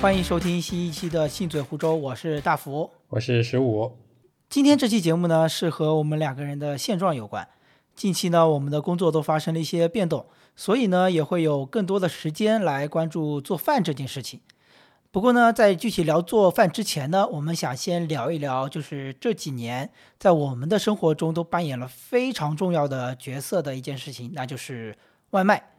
[0.00, 3.96] 欢迎收听新一期的《信嘴湖州》，我是大福，我是十五。
[4.48, 7.48] 今天这期节目呢，是和我们两个人的现状有关。
[7.94, 14.40] 近期呢，我们的工作都发生了一些变动，所以呢，也会有更多的时间来关注做饭这件事情。
[15.10, 24.96] 不过呢，在具体聊做饭之前呢，我们想先聊一聊，就是这几年在我们的生活中都扮演了非常重要的角色的一件事情，那就是
[25.30, 25.70] 外卖。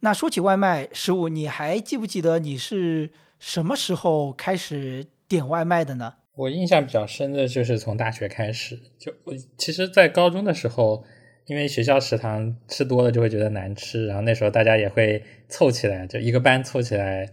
[0.00, 6.14] 那说起外卖，十五，你还记不记得你是什么时候开始点外卖的呢？
[6.36, 11.02] 我印象比较深的就是从大学开始，就我其实，在高中的时候，
[11.46, 17.28] 因为学校食堂吃多了就会觉得难吃，然后那时候大家也会凑起来，就一个班凑起来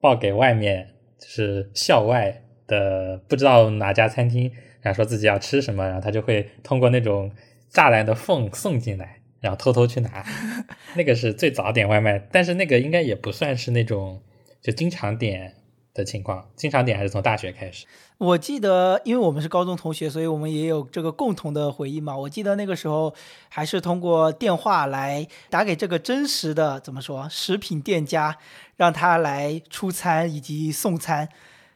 [0.00, 0.88] 报给外面，
[1.18, 4.50] 就是校外的不知道哪家餐厅，
[4.80, 7.30] 然后说自己要吃什么，然后他就会通过那种
[7.70, 9.18] 栅栏的缝送进来。
[9.40, 10.22] 然后偷偷去拿，
[10.96, 14.22] 那个是最早点外卖，但是那个应该也不算是那种
[14.62, 15.54] 就经常点
[15.94, 17.86] 的情况，经常点还是从大学开始。
[18.18, 22.14] 我记得，因为我们是高中同学，所以我们也有这个共同的回忆嘛。
[22.16, 23.14] 我记得那个时候
[23.48, 28.36] 还是通过电话来打给这个真实的怎么说食品店家，
[28.76, 31.30] 让他来出餐以及送餐，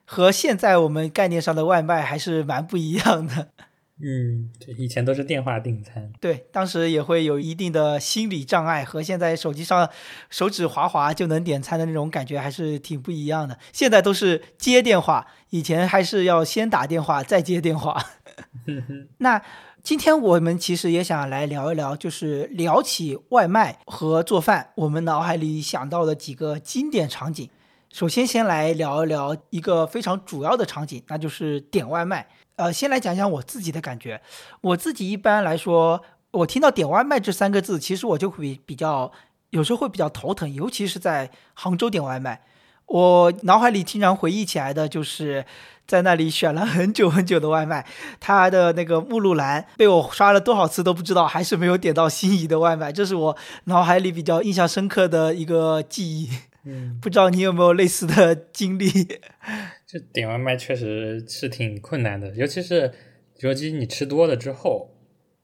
[0.04, 3.48] 和现在我们概念上的外卖还是蛮不一样的。
[4.02, 9.88] 嗯，对，以前都是电话订餐，对，当时也会有一定的心理障碍，和现在手机上
[10.28, 13.56] 手指滑滑就能点餐的那种感觉还是挺不一样的。
[13.72, 18.04] 现在都是接电话，以前还是要先打电话再接电话。
[19.18, 19.40] 那
[19.84, 27.48] 今天我们其实也想来聊一聊，就是聊起外卖和做饭，我们脑海里想到的几个经典场景。
[27.92, 32.26] 首先，先来聊一聊一个非常主要的场景，那就是点外卖。
[32.56, 34.20] 呃，先来讲讲我自己的感觉。
[34.60, 39.10] 我自己一般来说，我听到点外卖这三个字，其实我就会比较，
[39.50, 42.42] 有时候会比较头疼，尤其是在杭州点外卖。
[42.86, 45.44] 我脑海里经常回忆起来的就是
[45.86, 47.84] 在那里选了很久很久的外卖，
[48.20, 56.28] 它的那个目录栏被我刷了多少次都不知道，还是没有点到心仪的外卖，这是我脑海里比较印象深刻的一个记忆。
[56.64, 58.88] 嗯，不知道你有没有类似的经历？
[59.86, 62.92] 就点外卖确实是挺困难的，尤其是
[63.40, 64.90] 尤其你吃多了之后，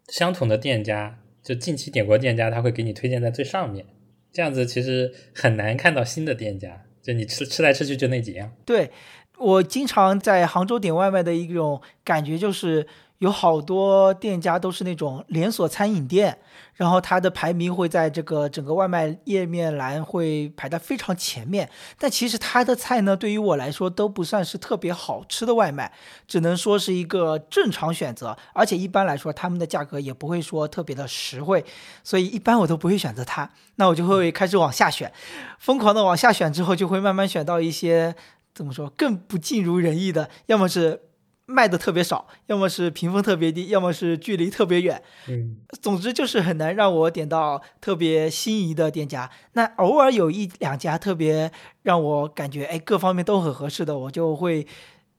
[0.08, 3.86] 相同的店家就近期点过店家，他会给你推荐在最上面，
[4.32, 6.84] 这样子其实很难看到新的店家。
[7.02, 8.52] 就你吃吃来吃去就那几样。
[8.64, 8.90] 对
[9.38, 12.86] 我经常在杭州点外卖的一种感觉就是。
[13.20, 16.38] 有好多店家都是那种连锁餐饮店，
[16.74, 21.68] 然后它的排名会在这个整个外卖页面栏会排在非常前面。
[21.98, 25.92] 但其实它的菜呢，对于我来说都不算是特别好吃的外卖，
[26.26, 28.34] 只能说是一个正常选择。
[28.54, 31.62] 而且一般来说，他们的价格也不会说特别的实惠，
[32.02, 33.50] 所以一般我都不会选择它。
[33.76, 35.12] 那我就会开始往下选，
[35.58, 38.14] 疯狂的往下选之后，就会慢慢选到一些
[38.54, 41.02] 怎么说更不尽如人意的，要么是。
[41.50, 45.02] 卖的特别少，要么是评分特别低，要么是距离特别远。
[45.28, 49.28] 嗯，总之就是很难让我点到特别心仪的店家。
[49.54, 51.50] 那偶尔有一两家特别
[51.82, 54.66] 让我感觉哎各方面都很合适的，我就会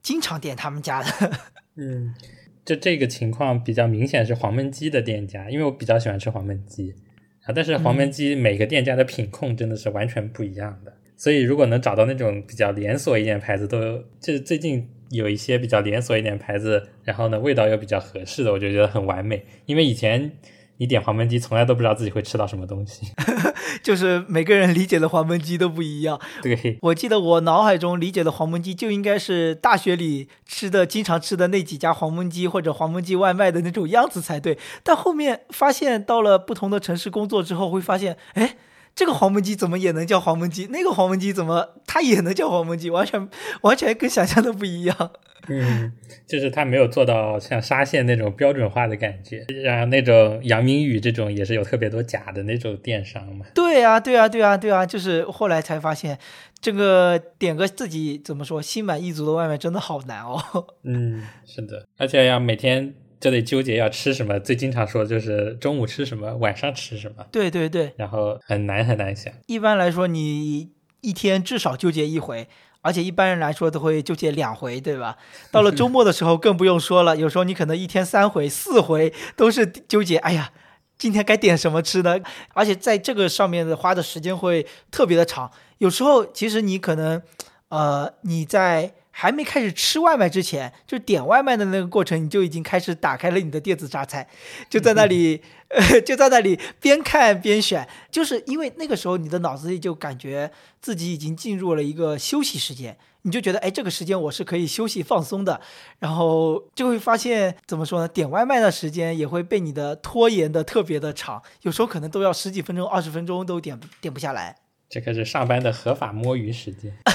[0.01, 1.31] 经常点他们家的。
[1.75, 2.15] 嗯，
[2.63, 6.95] 就这个情况比较明显是黄焖鸡的店家，因为我比较喜欢吃黄焖鸡
[7.43, 7.51] 啊。
[7.53, 14.89] 但是黄焖鸡每个店家的品控真的是完全不一样的，所以如果能找到那种比较连锁一点牌子，都就是最近。
[15.11, 19.45] 有一些比较连锁一点牌子，然后呢味道又比较合适的，我就觉得很完美。
[19.65, 20.39] 因为以前
[20.77, 23.05] 你点黄焖鸡，从来都不知道自己会吃到什么东西，
[23.83, 26.19] 就是每个人理解的黄焖鸡都不一样。
[26.41, 34.57] 对，我记得我脑海中理解的黄焖鸡就应该是大学里吃的、经常吃的那几家黄焖鸡或者黄焖鸡外卖的那种样子才对。
[34.81, 38.55] 但后面发现到了不同的城市工作之后，会发现，哎。
[38.93, 40.67] 这个黄焖鸡怎么也能叫黄焖鸡？
[40.67, 42.89] 那个黄焖鸡怎么它也能叫黄焖鸡？
[42.89, 43.29] 完全
[43.61, 45.11] 完全跟想象的不一样。
[45.47, 45.91] 嗯，
[46.27, 53.45] 就是它没有做到像沙县那种标准化的感觉，然后那种杨明宇这种也是有特别多假的那种电商嘛。
[53.55, 56.19] 对啊，对啊，对啊，对啊，就是后来才发现，
[56.59, 60.39] 这个点个自己怎么说心满意足的外卖真的好难哦。
[60.83, 62.93] 嗯，是的，而且要每天。
[63.21, 67.23] 就得纠结要吃什么，最经常说就是中午吃什么，晚上吃什么。
[67.31, 69.31] 对对对，然后很难很难想。
[69.45, 70.71] 一般来说，你
[71.01, 72.47] 一天至少纠结一回，
[72.81, 75.17] 而且一般人来说都会纠结两回，对吧？
[75.51, 80.17] 到了周末的时候更不用说了，有时候你可能一天三回、四回都是纠结。
[80.17, 80.51] 哎呀，
[80.97, 82.17] 今天该点什么吃呢？
[82.55, 85.51] 而且在这个上面的花的时间会特别的长。
[85.77, 87.21] 有时候其实你可能，
[87.69, 88.95] 呃，你在。
[89.21, 94.27] 还没开始吃外卖之前，就点外卖的那个过程，你就已经开始打开了你的电子榨菜，
[94.67, 100.49] 就在那里 呃就在那里边看边选，就是因为那个时候你的脑子里就感觉
[100.81, 105.61] 自己已经进入了一个休息时间，你就觉得哎，这个时间我是可以休息放松的，
[105.99, 108.07] 然后就会发现怎么说呢？
[108.07, 114.55] 点外卖的时间也会被你的拖延的特别的长，有时候可能都要十几分钟、二十分钟都点点不下来。
[114.89, 116.97] 这可是上班的合法摸鱼时间。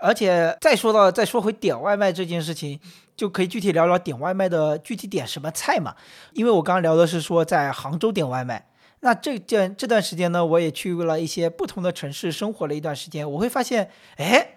[0.00, 2.78] 而且再说到再说回点外卖这件事情，
[3.16, 5.94] 就可以具体聊聊点外卖的具体点什么菜嘛？
[6.32, 8.66] 因为我刚刚聊的是说在杭州点外卖，
[9.00, 14.56] 那这件这段时间呢，我也去过了一些不同的城市生活了一段时间，我会发现，哎，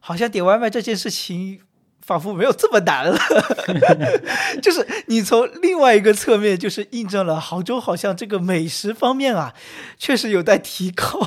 [0.00, 1.60] 好像点外卖这件事情。
[2.06, 3.18] 仿佛没有这么难了，
[4.60, 9.54] 就是你从另外一个侧面，就是印证了杭州好像这个美食方面啊，
[9.96, 11.18] 确实有待提高。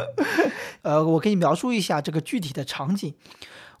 [0.80, 3.14] 呃，我给你描述一下这个具体的场景。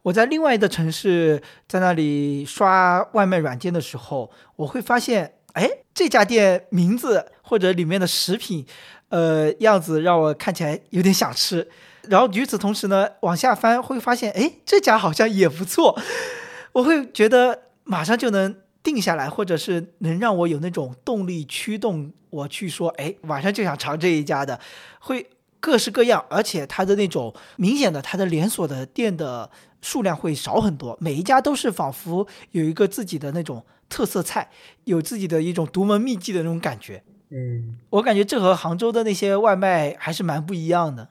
[0.02, 8.66] 我在另外一个城市，在那里刷外卖软件的时候，我会发现，哎，这家店名字或者里面的食品，
[9.08, 11.70] 呃，样子让我看起来有点想吃。
[12.08, 15.98] 然后与此同时呢，往下翻会发现，哎，这家好像也不错，
[16.72, 24.58] 我会觉得马上就能定下来，或者是能让我有那种动力驱动我去说，哎，晚上就想尝这一家的，
[25.00, 25.28] 会
[25.60, 29.50] 各式各样，而且它的那种明显的，它的连锁的店的
[29.82, 34.50] 数量会少很多，每一家都是仿佛有一个自己的那种特色菜，
[34.84, 37.02] 有自己的一种独门秘籍的那种感觉。
[37.30, 41.10] 嗯，我感觉这和杭州的那些外卖还是蛮不一样的。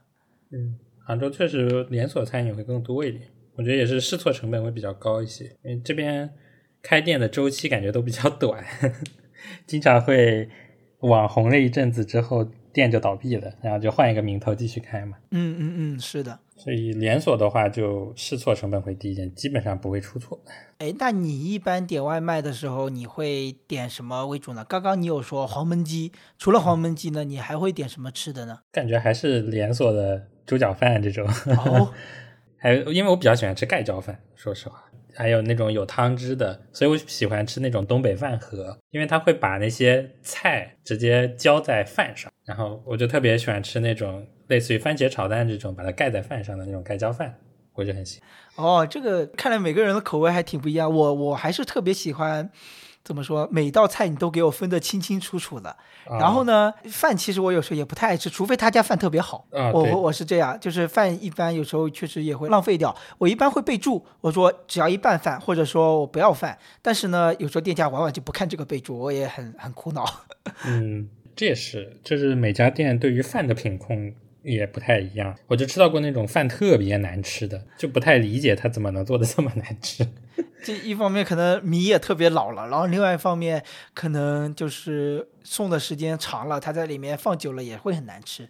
[0.51, 0.75] 嗯，
[1.05, 3.23] 杭州确实连锁餐饮会更多一点，
[3.55, 6.29] 我觉得也是试错成本会比较高一些，因为这边
[6.81, 8.63] 开店的周期感觉都比较短，
[9.67, 10.49] 经常会
[11.01, 15.17] 网红了一阵子之后店就倒闭了，然后就换一个名头继续开嘛。
[15.31, 16.39] 嗯嗯嗯，是的。
[16.55, 20.37] 所以连锁的话就试错成本会低一点，基本上不会出错。
[20.79, 24.65] 哎，那你一般点外卖的时候，你会点什么为主呢？
[24.65, 28.59] 刚刚你有说黄焖鸡，除了黄焖鸡呢，你还会点什么吃的呢？
[28.73, 30.27] 感觉还是连锁的。
[30.49, 31.93] 猪脚饭这种，哦，
[32.57, 47.35] 还有因为我比较喜欢吃盖浇饭，说实话，还有那种有汤汁的，所以我喜欢吃那种东北饭盒，因为它会把那些菜直接浇在饭上，然后我就特别喜欢吃那种类似于番茄炒蛋这种把它盖在饭上的那种盖浇饭，
[47.75, 48.65] 我就很喜欢。
[48.65, 52.49] 哦，这个看来每个人的口味还挺不一样，我我还是特别喜欢。
[53.03, 53.47] 怎么说？
[53.51, 55.75] 每道菜你都给我分得清清楚楚的。
[56.05, 59.45] 然后呢，饭其实我有时候也不太爱吃，除非他家饭特别好。
[59.51, 62.95] 我我我是这样，就是饭一般有时候确实也会浪费掉。
[63.17, 66.57] 我一般会备注，我说只要一半饭，或者说我不要饭。
[66.81, 70.05] 但是呢，有时候店家往往就不看这个备注，我也很很苦恼。
[70.65, 74.13] 嗯，这也是，就是每家店对于饭的品控
[74.43, 75.35] 也不太一样。
[75.47, 80.07] 我就吃到过那种饭特别难吃的，就不太理解他怎么能做的这么难吃。
[80.63, 83.63] 这一方面可能米也特别老了，然后另外一方面
[83.93, 88.49] 可能就是送的时间长了，它在里面放久了也会很难吃，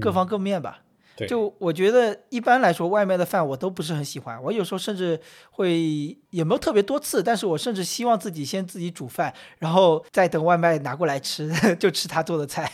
[0.00, 0.82] 各方各面吧。
[1.26, 4.38] 就我觉得一般来说，外卖的饭我都不是很喜欢。
[4.42, 5.18] 我有时候甚至
[5.50, 11.50] 会也没有特别多次，但是我甚至希望自己先自己煮饭，然后再等外卖拿过来吃，
[11.80, 12.70] 就吃他做的菜。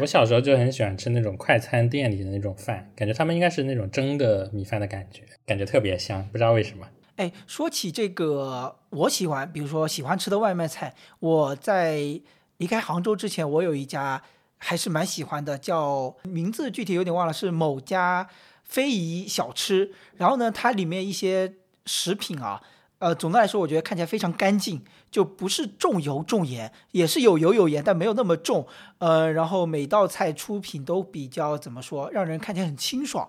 [0.00, 6.84] 我小时候就很喜欢吃那种快餐店里的那种饭，感觉他们应该是那种蒸的米饭的感觉，感觉特别香，不知道为什么。
[7.20, 12.18] 哎，说起这个，我喜欢，比如说喜欢吃的外卖菜，我在
[12.56, 14.22] 离开杭州之前，我有一家
[14.56, 18.26] 还是蛮喜欢的，叫名字具体有点忘了，是某家
[18.64, 19.92] 非遗小吃。
[20.16, 22.62] 然后呢，它里面一些食品啊，
[23.00, 28.66] 呃，总的来说我觉得看起来非常干净，就不是重油重盐，也是有油有盐，但没有那么重。
[28.96, 33.28] 呃，然后每道菜出品都比较怎么说，让人看起来很清爽。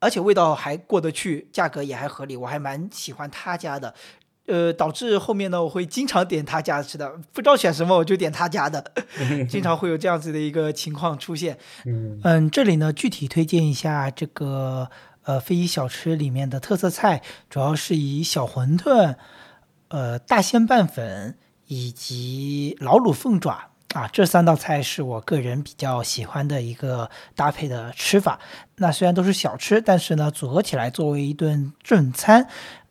[0.00, 3.94] 而且味道还过得去，价格也还合理，我还蛮喜欢他家的，
[4.46, 8.92] 呃，导致后面呢我会经常点他家吃的，不知道选什么我就点他家的，
[9.50, 11.58] 经常会有这样子的一个情况出现。
[12.22, 14.88] 嗯，这里呢具体推荐一下这个
[15.24, 19.16] 呃非遗小吃里面的特色菜，主要是以小馄饨、
[19.88, 21.36] 呃大鲜拌粉
[21.66, 23.70] 以及老卤凤爪。
[23.94, 28.38] 啊，这三道菜是我个人比较喜欢的一个搭配的吃法。
[28.76, 32.46] 那虽然都是小吃，但是呢，组合起来作为一顿正餐，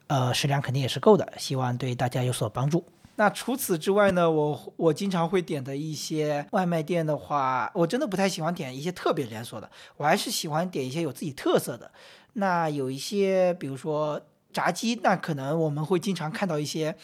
[0.08, 1.32] 呃，食量肯定也是够的。
[1.38, 2.84] 希望对大家有所帮助。
[3.18, 11.92] 那除此之外呢，我我经常会点的一些外卖店的话，我真的不太喜欢点一些特别连锁的，我还是喜欢点一些有自己特色的。
[12.34, 14.20] 那有一些，比如说
[14.52, 16.96] 炸鸡，那可能我们会经常看到一些。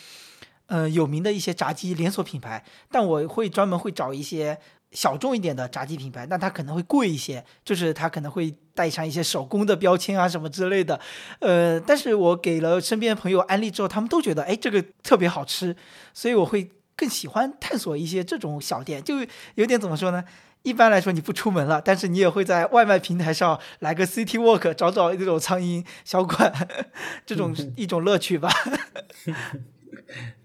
[0.74, 4.58] 呃，有名的一些炸鸡连锁品牌，但我会专门会找一些
[4.90, 11.00] 小众一点的炸鸡品牌，那它可能会贵一些，就是它可能会带上一些手工的标签啊什么之类的。
[11.42, 15.76] 呃，但是我给了身边朋友安利之后，他们都觉得哎这个特别好吃，
[16.12, 19.18] 所以我会更喜欢探索一些这种小店，就
[19.54, 20.24] 有点怎么说呢？
[20.64, 26.52] 一般来说你不出门了，但是你也会在外卖平台上来个 City Walk，找找这种苍蝇小馆，
[27.28, 28.50] 这种一种乐趣吧。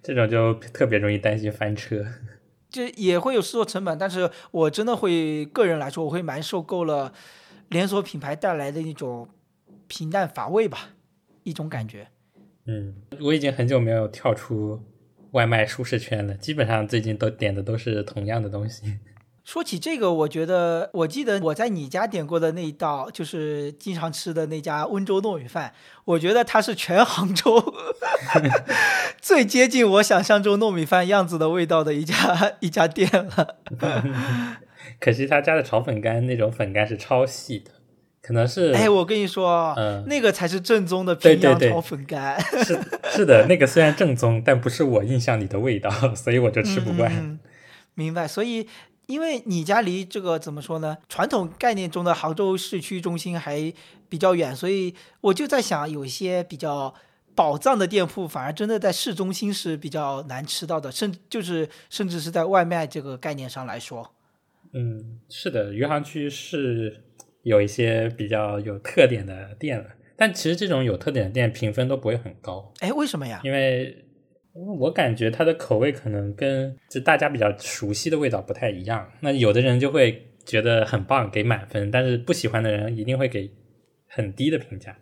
[0.03, 2.05] 这种就特别容易担心翻车。
[2.71, 7.15] 就也会有试错成本，但是我真的会个人来说，我会蛮受够了
[7.71, 9.29] 连锁品牌带来的一种
[9.87, 10.91] 平淡乏味吧，
[11.45, 12.09] 一种感觉。
[12.67, 14.83] 嗯，我已经很久没有跳出
[15.31, 18.99] 外卖舒适圈了，基本上最近都点的都是同样的东西。
[19.49, 25.73] 说起这个，我觉得我记得我在你家点过的那一道，就是经常吃的那家温州糯米饭，
[26.05, 27.75] 我觉得它是全杭州
[29.23, 33.57] 最接近我想象中糯米饭样子的味道的一家一家店了。
[35.01, 37.71] 可惜他家的炒粉干那种粉干是超细的，
[38.21, 42.79] 可能是哎，我跟你说，嗯那个才是正宗的平阳炒粉干， 是
[43.13, 47.11] 是的，那个虽然正宗，但不是我印象里的味道，所以我就吃不惯。
[47.11, 47.41] 嗯
[47.95, 48.69] 明白，所以。
[49.09, 50.99] 因为你家离这个怎么说呢？
[51.09, 53.73] 传统概念中的杭州市区中心还
[54.07, 56.95] 比较远，所以我就在想，有一些比较
[57.35, 64.13] 宝藏的店铺，反而真的在市中心是比较难吃到的，甚就是甚至是在外卖这个概念上来说。
[64.75, 67.03] 嗯，是的，余杭区是
[67.43, 69.87] 有一些比较有特点的店了，
[70.17, 73.41] 但其实这种有特点的店评分都不会很高，哎，为什么呀？
[73.43, 74.05] 因为
[74.79, 79.11] 我感觉它的口味可能跟就大家比较熟悉的味道不太一样。
[79.21, 83.51] 那有的人就会觉得很棒，给满分；但是不喜欢的人一定会给
[84.07, 84.97] 很低的评价，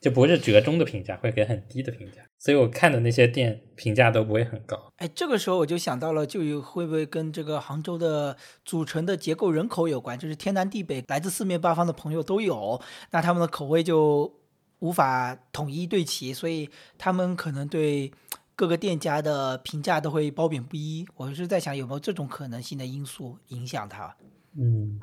[0.00, 2.22] 就不是折中的评价，会给很低的评价。
[2.38, 4.92] 所以我看的那些店评价都不会很高。
[4.96, 10.18] 哎，这个时候我就想到了，就有会不会跟这个杭州的组成的结构人口有关？
[10.18, 12.80] 就是天南地北来自四面八方的朋友都有，
[13.12, 14.30] 那他们的口味就
[14.80, 16.68] 无法统一对齐，所以
[16.98, 18.12] 他们可能对
[18.56, 21.06] 各个店家的评价都会褒贬不一。
[21.16, 24.14] 我是在想有没有这种可能性的因素影响它？
[24.56, 25.00] 嗯，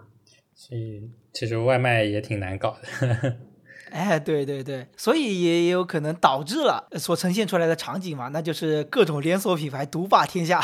[0.55, 3.37] 所以其实外卖也挺难搞的。
[3.91, 10.61] 哎，对对对，所以也有可能导致了所呈现出来的场景嘛，那就是各种连锁品牌独霸天下。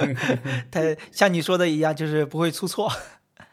[0.72, 0.80] 它
[1.12, 2.90] 像你说的一样，就是不会出错，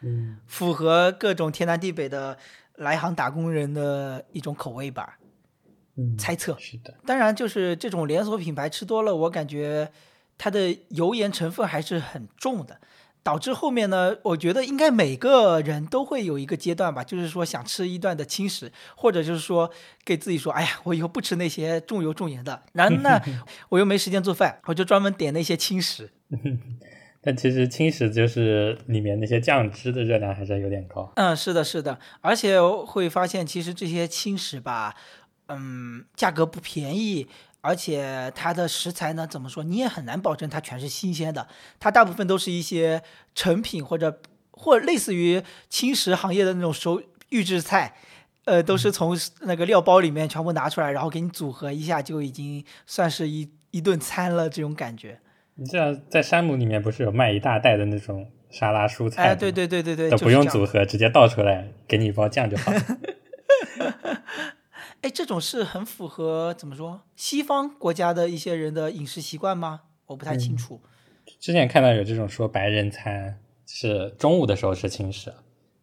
[0.02, 2.38] 嗯符合各种天南地北的
[2.76, 5.18] 来杭打工人的一种口味吧。
[5.98, 6.56] 嗯，猜测。
[6.60, 9.92] 是的，当然，就是这种连锁品牌吃多了，我感觉
[10.38, 12.80] 它的油盐成分还是很重的，
[13.24, 19.70] 导致后面呢，我觉得应该每个人都会有一个阶段吧，就是说想吃一段的轻食，或者就是说
[20.04, 23.20] 给自己说，哎呀，我以后不吃那些重油重盐的，然后呢，
[23.70, 26.10] 我又没时间做饭，我就专门点那些轻食。
[27.24, 31.14] 但其实轻食就是里面那些酱汁的热量还是有点高。
[31.16, 34.96] 嗯，是的，是的，而且会发现其实这些轻食吧，
[35.52, 37.28] 嗯，价格不便宜，
[37.62, 41.48] 而且它的食材呢，怎么说，你也很难保证它全是新鲜的，
[41.80, 43.04] 它大部分都是一些
[43.36, 47.96] 成品或者或类似于轻食行业的那种熟预制菜。
[48.46, 54.50] 呃，都是从那个料包里面全部拿出来，然后给你组合一下，就已经算是一一顿餐了。
[54.50, 55.20] 这种感觉，
[55.54, 59.26] 你这样在山姆里面不是有卖一大袋的那种沙拉蔬菜？
[59.26, 62.82] 哎，对对对对对，都不用组合，直接倒出来给你一包酱就好了。
[65.02, 69.82] 哎，这种是很符合怎么说西方国家的一些人的饮食习惯吗？
[70.06, 70.80] 我不太清楚。
[71.40, 75.34] 之前看到有这种说白人餐是中午的时候吃轻食，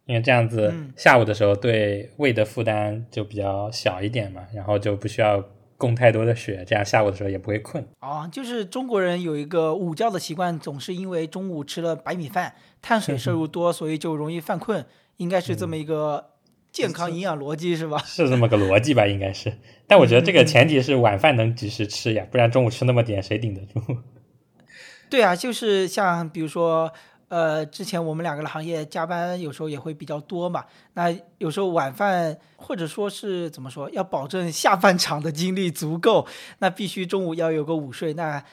[0.05, 5.43] 因为这样子嗯下午的时候对胃的负担就比较小一点嘛，然后就不需要
[5.75, 7.85] 供太多的血，这样下午的时候也不会困。
[7.99, 14.85] 哦，就是中国人有一个午觉的习惯，总是因为中午吃了白米饭，碳水摄入多，所以就容易犯困，
[15.17, 16.28] 应该是这么一个
[16.71, 17.97] 健康营养逻辑，是吧？
[18.05, 19.57] 是这么个逻辑吧，应该是。
[19.87, 23.81] 但我觉得这个前提是晚饭能及时吃呀，不然中午吃那么点，谁顶得住？
[25.09, 26.93] 对啊，就是像比如说，
[27.29, 36.27] 呃，之前我们两个的行业加班有时候也会比较多嘛，那有时候晚饭或者说是怎么说，要保证下半场的精力足够，
[36.59, 38.13] 那必须中午要有个午睡。
[38.13, 38.43] 那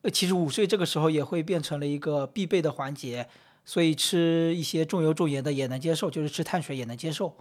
[0.00, 3.26] 呃其实午睡这个时候也会变成了一个必备的环节，
[3.66, 7.36] 所以吃一些重油重盐的也能接受，就是吃碳水也能接受。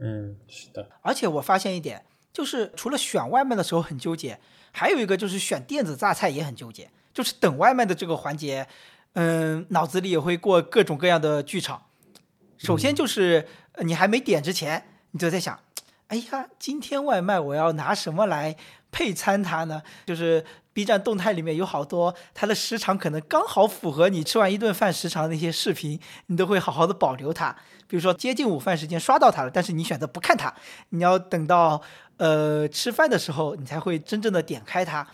[0.00, 4.38] 嗯，是的，而且我发现一点，就是除了选外卖的时候很纠结，
[4.70, 6.90] 还有一个就是选电子榨菜也很纠结。
[7.14, 8.68] 就是等外卖的这个环节，
[9.14, 11.82] 嗯，脑子里也会过各种各样的剧场。
[12.58, 15.58] 首先就是呃你还没点之前，你就在想，
[16.06, 18.54] 哎呀，今天外卖我要拿什么来
[18.90, 19.82] 配餐它呢？
[20.06, 27.54] 就是 B 站动态里面有好多它的时长可能刚好符合你吃完一顿饭时长的那些视频，你都会好好的保留它。
[27.88, 30.54] 比如说接近午饭时间刷到它了，但是你选择不看它，
[30.90, 31.82] 你要等到
[32.18, 35.06] 呃吃饭的时候，你才会真正的点开它。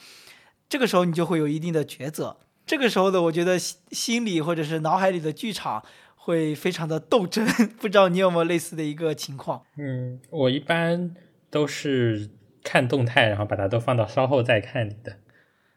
[0.68, 2.36] 这个时候你就会有一定的抉择。
[2.66, 5.84] 这个时候的我觉得心心里或者是脑海里的剧场
[6.16, 7.46] 会非常的斗争，
[7.78, 9.62] 不知道你有没有类似的一个情况？
[9.76, 11.14] 嗯，我一般
[11.50, 12.30] 都是
[12.64, 15.12] 看动态，然后把它都放到稍后再看里的，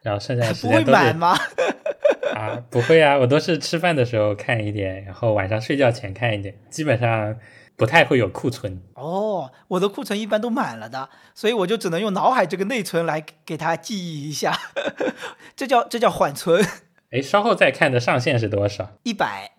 [0.01, 1.37] 然后剩下的时不会间都是满吗？
[2.33, 7.35] 啊，不会啊，我都是吃饭的时候看一点，然后晚上睡觉前看一点，基本上
[7.75, 8.81] 不太会有库存。
[8.93, 14.57] 哦，我的库存一般都满了的，所以我就只能用脑海这个内存来给它记忆一下，
[15.55, 16.65] 这叫这叫缓存，
[17.11, 18.91] 哎，稍后再看的上限是多少？
[19.03, 19.56] 一百。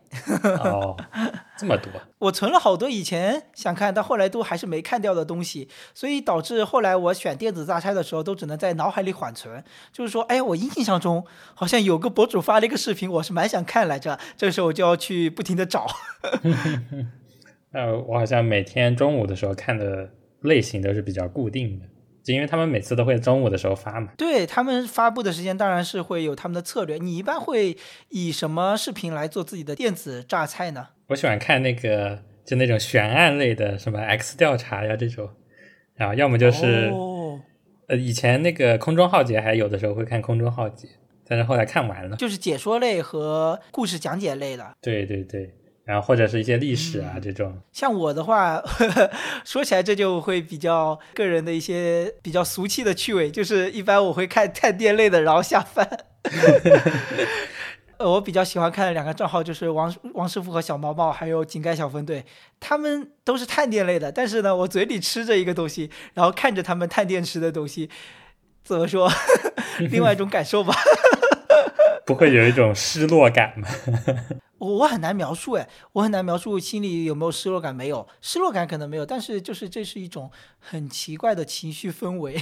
[0.64, 0.96] 哦，
[1.56, 1.90] 这么多。
[2.18, 9.62] 我存了好多以前想看，但后来都还是没看掉的东西，所以导致后来我选电子榨菜的时候，都只能在脑海里缓存。
[9.92, 11.24] 就是说，哎，我印象中
[11.54, 15.86] 好像有个博主发了一个视频，我是蛮想看来着，这个时候我就要去不停的找。
[17.72, 20.10] 呃，我好像每天中午的时候看的
[20.40, 21.84] 类型都是比较固定的，
[22.28, 24.12] 就因为他们每次都会中午的时候发嘛。
[24.18, 26.98] 对他们发布的时间当然是会有他们的策略。
[26.98, 27.74] 你一般会
[28.10, 30.88] 以什么视频来做自己的电子榨菜呢？
[31.06, 35.30] 我喜欢看那个就那种悬案类的，什么 X 调查呀这种，
[35.94, 37.40] 然后要么就是、哦，
[37.86, 40.86] 呃以前那个空中浩劫还有的时候会看空中浩劫，
[41.26, 42.16] 但是后来看完了。
[42.16, 44.76] 就是解说类和故事讲解类的。
[44.82, 45.54] 对对对，
[45.88, 47.58] 然后或者是一些历史啊、这种。
[47.72, 48.62] 像我的话，
[49.42, 55.88] 说起来这就会比较个人的一些比较俗气的趣味，就是一般我会看 探店类的，然后下饭。
[57.96, 62.22] 呃， 我比较喜欢看的两个账号就是王王师傅和小毛毛，还有井盖小分队，
[62.60, 64.12] 他们都是探店类的。
[64.12, 67.88] 但是呢，我嘴里吃着一个东西，然后看着他们探店吃的东西，
[68.62, 69.10] 怎么说？
[69.90, 70.74] 另外一种感受吧。
[72.06, 73.68] 不会有一种失落感吗？
[74.58, 78.06] 我 我很难描述哎，我很难描述心里有没有失落感，没有。
[78.20, 82.36] 失落感可能没有，但是就是这是一种很奇怪的情绪氛围，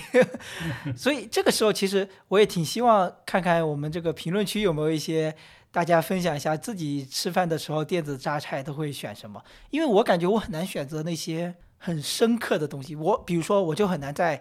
[0.96, 5.34] 所以这个时候其实我也挺希望看看我们这个评论区有没有一些
[5.70, 14.40] 大家分享一下自己吃饭的时候电子榨菜都会选什么，因为我感觉我很难选择那些很深刻的东西，我比如说我就很难在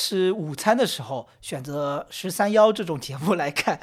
[0.00, 3.78] 吃午餐的时候选择十三幺这种节目来看。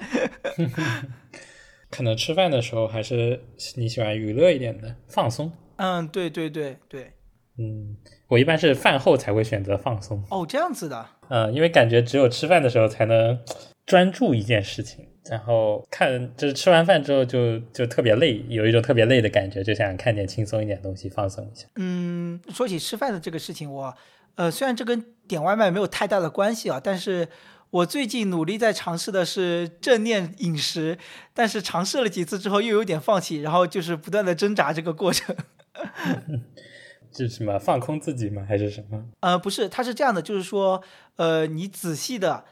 [1.92, 3.40] 可能吃饭的时候还是
[3.76, 5.52] 你喜欢娱乐一点的，放松。
[5.76, 7.14] 嗯，对对对对，
[7.60, 7.96] 嗯，
[8.28, 10.24] 我一般是饭后才会选择放松。
[10.32, 11.06] 哦，这样子的。
[11.30, 13.40] 嗯，因为感觉只有吃饭的时候才能
[13.86, 21.68] 专注一件事情，然后看就是吃完饭之后就就特别累，有一种特别累的感觉，就想看点轻松一点的东西放松一下。
[21.76, 23.94] 嗯，说起吃饭的这个事情，我
[24.38, 27.28] 呃虽然这跟点外卖没有太大的关系啊，但是
[27.70, 30.98] 我最近努力在尝试的是正念饮食，
[31.34, 35.36] 但是尝试了几次之后又有点放弃，然后就是不断的挣扎这个过程。
[37.12, 38.46] 是什么放空自己吗？
[38.48, 39.04] 还是什么？
[39.22, 40.82] 呃，不是，它是这样的，就是说，
[41.16, 42.46] 呃，你仔细的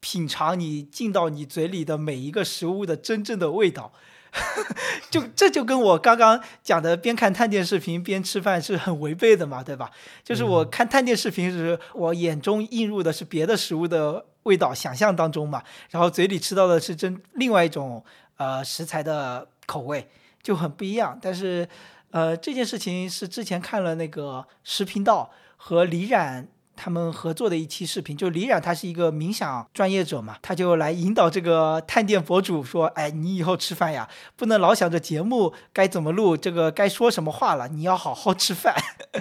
[0.00, 3.92] 品尝你进到你嘴里的每一个食物的真正的味道。
[5.10, 9.90] 就这就跟我刚刚讲的边看探店视频边吃饭是很违背的嘛，对吧？
[10.22, 18.04] 就是我看探店视频时，我眼中映入的是别的食物的味道，想象当中嘛，然后嘴里吃到的是真另外一种
[18.36, 20.08] 呃食材的口味，
[20.42, 21.18] 就很不一样。
[21.20, 21.68] 但是
[22.10, 26.48] 呃这件事情是之前看了那个食频道和李冉。
[26.82, 38.74] 他们合作的一期视频，就李冉他是一个冥想专业者嘛，他就来引导这个探店博主说：“哎，你以后吃饭呀，不能老想着节目该怎么录，这个该说什么话了，你要好好吃饭。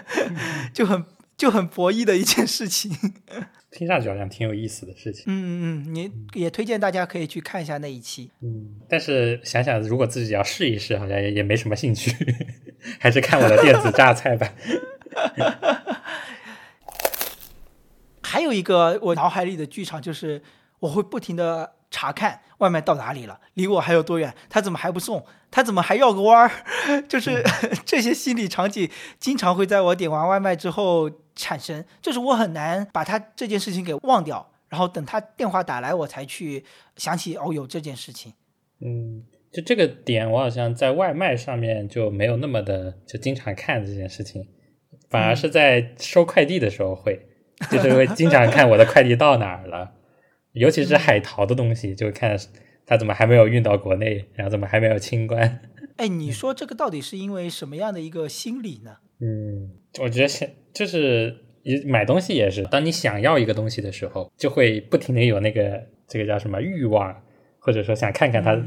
[0.74, 1.04] ”就很
[1.36, 2.96] 就很博弈的一件事情。
[3.72, 5.26] 听上去好像挺有意思的事情。
[5.28, 8.32] 嗯嗯嗯，你也推荐大家可以去看一下那一期。
[8.42, 12.16] 嗯，但是想想如果自己要试一试，好像也也没什么兴趣，
[12.98, 14.50] 还是看我的电子榨菜吧。
[18.30, 20.40] 还有一个我脑海里的剧场就是，
[20.82, 26.52] 我会不停的查看外卖到哪里了，离我还有多远，他怎么还不送，他怎么还绕个弯儿，
[27.10, 27.44] 就是
[27.84, 28.88] 这些心理场景
[29.20, 36.64] 经常会在我点完外卖之后产生，就是我很难把他这件事情给忘掉，然后等他电话打来我才去
[36.98, 38.34] 想起哦有这件事情。
[38.82, 44.48] 嗯，就这个点，我好像在外卖上面就没有那么的就经常看这件事情，
[45.10, 47.26] 反而是在收快递的时候会。
[47.70, 49.92] 就是会经常看我的快递到哪儿了，
[50.54, 52.38] 尤其是海淘的东西，就看
[52.86, 55.62] 它怎么还没有运到国内，然后怎么还没有清关。
[55.98, 58.98] 哎，你说这个到底是因为什么样的一个心理呢？
[59.20, 61.36] 嗯，我觉得是就是
[61.86, 67.14] 买东西也是，当你想要一个东西的时候，就会不停的有那个这个叫什么欲望，
[67.60, 68.58] 或者说想看看它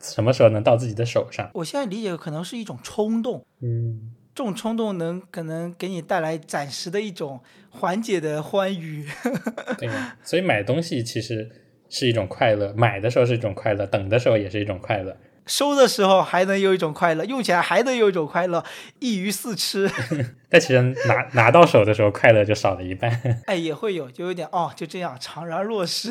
[0.00, 1.50] 什么时候能到自己的手上。
[1.54, 3.44] 我现在理解可能是一种冲动。
[3.62, 4.12] 嗯。
[4.36, 9.08] 这种冲动能可能给你带来暂时的一种缓解的欢愉。
[9.78, 9.88] 对，
[10.22, 11.50] 所以买东西其实
[11.88, 15.16] 是一种快乐，买的时候是一种快乐，等的时候也是一种快乐。
[15.46, 18.62] 收的时候还能有一种快乐，用起来还能有一种快乐，
[18.98, 19.90] 一鱼四吃。
[20.50, 23.10] 但其实拿拿到手的时候，快乐就少了一半。
[23.46, 26.10] 哎，也会有，就有点哦，就这样怅然若失。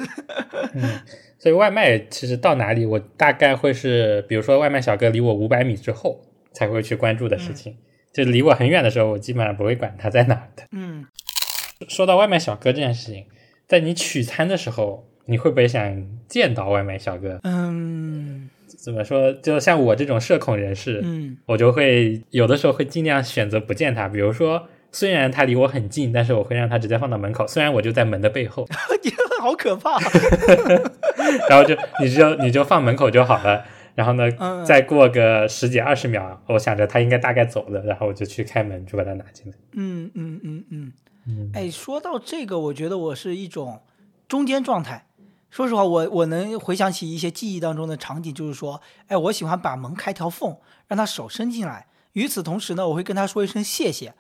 [0.74, 1.00] 嗯，
[1.38, 7.78] 所以外卖其实到哪里，我大概会是，比如说外卖小哥离我五百米之后才会去关注的事情。
[8.16, 10.64] 就离我很远的时候，我基本上不会管他在哪的。
[10.72, 11.06] 嗯，
[11.90, 13.26] 说到外卖小哥这件事情，
[13.68, 17.40] 在你取餐的时候，你会不会想见到外卖小哥？
[17.44, 18.50] 嗯。
[18.78, 19.32] 怎么说？
[19.34, 24.08] 就像我这种社恐人士，嗯，我就会有的时候会尽量选择不见他。
[24.08, 27.48] 比如说，虽然他离我很近，但是我会让他直接放到门口。
[27.48, 28.68] 虽然我就在门的背后，
[29.04, 29.98] 你好可怕。
[31.50, 33.66] 然后就你就你就放门口就好了。
[33.96, 34.30] 然后呢，
[34.66, 39.58] 再过个十几二十秒，我想着他应该大概走了，然后我就去开门，就把他拿进来。
[39.72, 41.52] 嗯嗯嗯嗯。
[41.54, 43.82] 哎，说到这个，我觉得我是一种
[44.28, 45.08] 中间状态。
[45.50, 51.88] 说实话，我我能回想起一些记忆当中的场景，就是说，哎，我喜欢把门开条缝，让他手伸进来。
[52.12, 54.14] 与此同时呢，我会跟他说一声谢谢，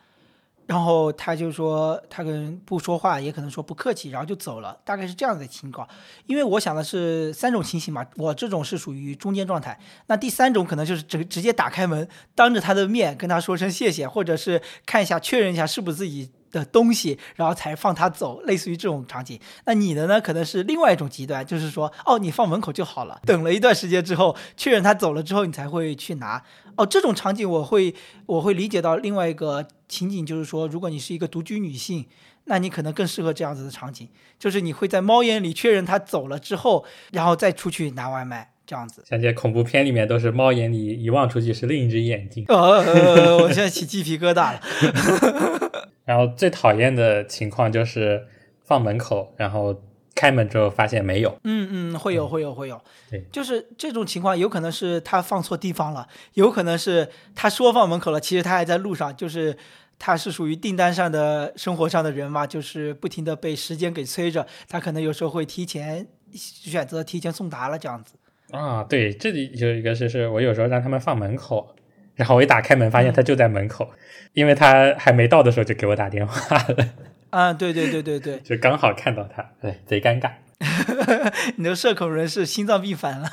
[0.68, 5.88] 然后他就说他跟不说话，也可能说不客气，然后就走了，大概是这样的情况。
[6.26, 9.80] 因为我想的是三种情形嘛，我这种是属于中间状态。
[10.08, 16.32] 那第三种可能就是直直接打开门，当着他的面跟他说声谢谢，或者是看一下确认一下是不是自己。
[16.60, 19.40] 的东西，然后才放他走，类似于这种场景。
[19.66, 20.20] 那你的呢？
[20.22, 23.20] 可能是另外一种极端，就是说，哦，你放门口就好了。
[23.26, 26.42] 等了一段时间之后，确认他走了之后，你才会去拿。
[26.78, 27.94] 哦，这种场景我会
[28.26, 32.06] 我会理解到另外一个情景，就是说，如果你是一个独居女性，
[32.46, 34.08] 那你可能更适合这样子的场景，
[34.40, 39.04] 就是你会在猫眼里确认他走了之后，然后再出去拿外卖，这样子。
[39.08, 42.46] 像这些恐怖片里面都是猫眼里一望出去是另一只眼睛。
[42.48, 45.92] 呃，我现在起鸡皮疙瘩了。
[46.06, 48.26] 然后最讨厌的情况就是
[48.64, 49.82] 放门口，然后
[50.14, 51.38] 开门之后发现没有。
[51.44, 52.80] 嗯嗯，会有会有会有。
[53.10, 59.16] 对，就是这种情况，有可能是他放错地方了，有可能是他说放门口了，其实他还在路上。
[59.18, 59.58] 就是
[59.98, 68.14] 他是属于订单上的生活上的人嘛，就是不停的被时间给催着，他可能有时候会提前选择提前送达了这样子。
[68.52, 71.76] 啊，对，这里有一个是是我有时候让他们放门口。
[72.16, 73.90] 然后我一打开门，发现他就在门口，
[74.34, 76.94] 因为他还没到的时候就给我打电话了。
[77.32, 80.32] 啊，对对对对对，就刚好看到他，对，贼尴尬。
[81.58, 83.30] 你的社恐人士心脏病犯了。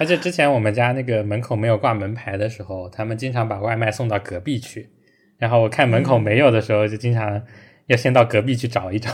[0.00, 4.90] 而且之前我们家那个门口没有挂门牌的时候，他们经常把外卖送到隔壁去。
[5.36, 7.42] 然后我看门口没有的时候，就经常
[7.86, 9.12] 要先到隔壁去找一找，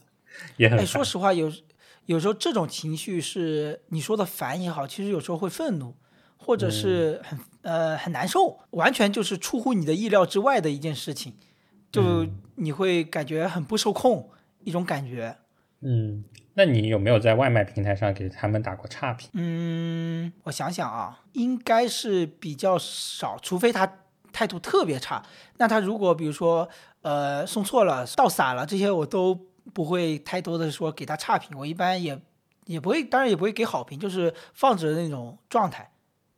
[0.58, 0.78] 也很。
[0.78, 1.50] 哎，说实话，有
[2.04, 5.94] 有时候这种情绪是你说的烦也好，其实有时候会愤怒。
[6.36, 11.34] 或者是很呃很难受，完全就是出乎你的意料之外的一件事情，
[11.90, 14.30] 就你会感觉很不受控
[14.64, 15.36] 一种感觉。
[15.80, 19.28] 嗯，那你有没有在外卖平台上给他们打过差评？
[19.34, 23.98] 嗯，我想想啊，应该是比较少，除非他
[24.32, 25.22] 态度特别差。
[25.58, 26.68] 那他如果比如说
[27.02, 29.38] 呃送错了、倒洒了这些，我都
[29.74, 31.56] 不会太多的说给他差评。
[31.58, 32.18] 我一般也
[32.64, 35.90] 也不会，当然也不会给好评，就是放着的那种状态。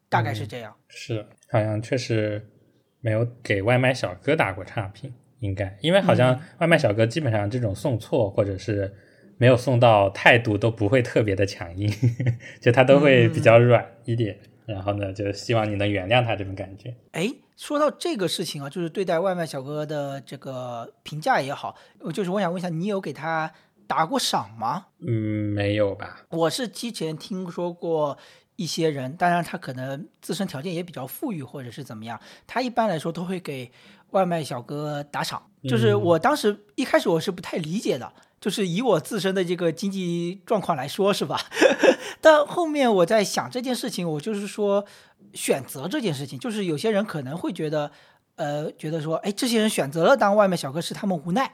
[0.08, 2.48] 大概是这样，是好像确实
[3.00, 8.94] 没有给外卖小哥打过差评，应该，因为好像外卖小哥基本上这种送错或者是
[9.36, 11.88] 没有送到，态度都不会特别的强硬，
[12.60, 16.94] 就他都会比较软一点，然后呢，就希望你能原谅他这种感觉。
[17.12, 21.76] 哎，说到这个事情啊，就是对待外卖小哥的这个评价也好，
[22.12, 23.52] 就是我想问一下，你有给他
[23.86, 24.86] 打过赏吗？
[25.06, 26.26] 嗯，没有吧。
[26.30, 28.16] 我是之前听说过。
[28.58, 33.70] 一些人，当然他可能自身条件也比较富裕，或者是怎么样，他一般来说都会给
[34.10, 35.40] 外卖小哥打赏。
[35.62, 41.40] 就是我当时一开始我是不太理解的，就是以我自身的这个经济状况来说，是吧？
[42.20, 44.84] 但后面我在想这件事情，我就是说
[45.34, 47.92] 选择这件事情，就是有些人可能会觉得，
[48.34, 51.52] 呃，觉得说，哎，这些人选择了当外卖小哥是他们无奈，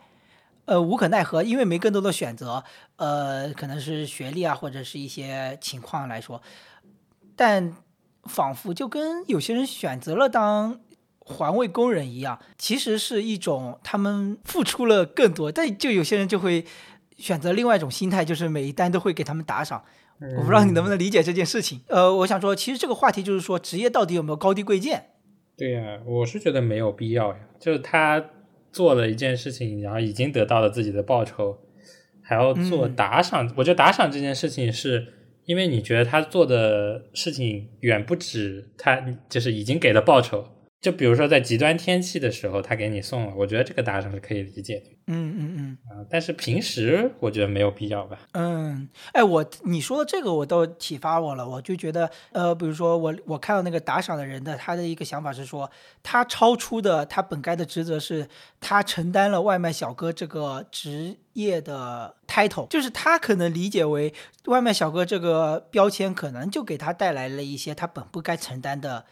[0.64, 2.64] 呃，无可奈何，因为没更多的选择，
[2.96, 6.40] 呃，可能是学历啊，或者是一些情况来说。
[7.36, 7.74] 但
[8.24, 10.80] 仿佛就跟有些人选择了当
[11.18, 16.64] 环卫工人一样，其实是一种他们付出了更多，但就有些人就会
[17.16, 19.84] 选择另外一种心态，就是每一单都会给他们打赏。
[20.36, 21.80] 我不知道你能不能理解这件事情。
[21.88, 25.10] 呃，我想说，其实这个话题就是说，职业到底有没有高低贵贱？
[25.56, 27.40] 对呀，我是觉得没有必要呀。
[27.58, 28.24] 就是他
[28.72, 31.58] 做了一件事情，然后已经得到了自己的报酬，
[32.22, 33.52] 还要做打赏。
[33.56, 35.12] 我觉得打赏这件事情是。
[35.46, 40.53] 因为你觉得他做的事情远不止他就是已经给了报酬，
[40.84, 46.04] 就比如说在极端天气的时候，他给你送了，我觉得这个打赏是可以理解的嗯嗯嗯啊。
[46.10, 48.18] 但是平时我觉得没有必要吧。
[48.32, 55.70] 嗯，哎，我你说的这个我都启发我了，我就觉得，呃，比如说我我看到那个打赏的人的他的一个想法是说，
[56.02, 58.28] 他超出的他本该的职责是，
[58.60, 64.12] 他承担了外卖小哥这个职业的 title，就是他可能理解为
[64.48, 69.06] 外卖小哥这个标签可能就给他带来了一些他本不该承担的。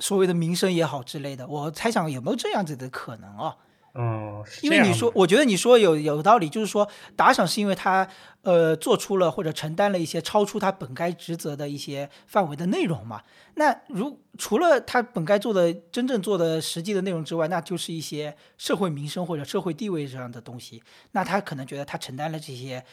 [0.00, 3.56] 所谓的名声也好之类的，我猜想有没有这样子的可能啊？
[3.92, 8.08] 嗯，因为你说，我觉得你说有有道理，就是说打赏是因为他
[8.42, 13.20] 呃做出了或者承担了一些超出他本该职责的一些范围的内容嘛。
[13.54, 20.80] 那如除了他本该做的真正做的实际的内容之外，那就是一些社会民生或者社会地位上的东西。
[21.10, 22.84] 那他可能觉得他承担了这些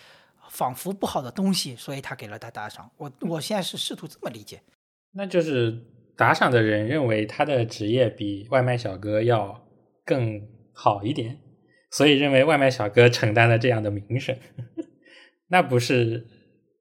[0.50, 2.89] 仿佛不好的东西，所以他给了他打赏。
[2.98, 4.63] 我我现在是试图这么理解，
[5.12, 5.80] 那就是。
[6.17, 9.63] 打赏的人认为他的职业比外卖小哥要
[10.03, 10.41] 更
[10.73, 11.38] 好一点，
[11.91, 14.36] 所以认为外卖小哥承担了这样的名声，
[15.49, 16.25] 那不是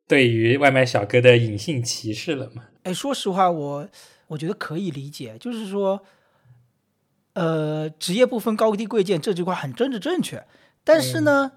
[0.09, 2.64] 对于外卖小哥的隐性歧视了吗？
[2.85, 3.88] 哎，说实话，我
[4.29, 6.03] 我觉得可以理解，就是说，
[7.35, 10.44] 呃，职业不分高低贵贱这句话很政治正确，
[10.83, 11.53] 但是呢，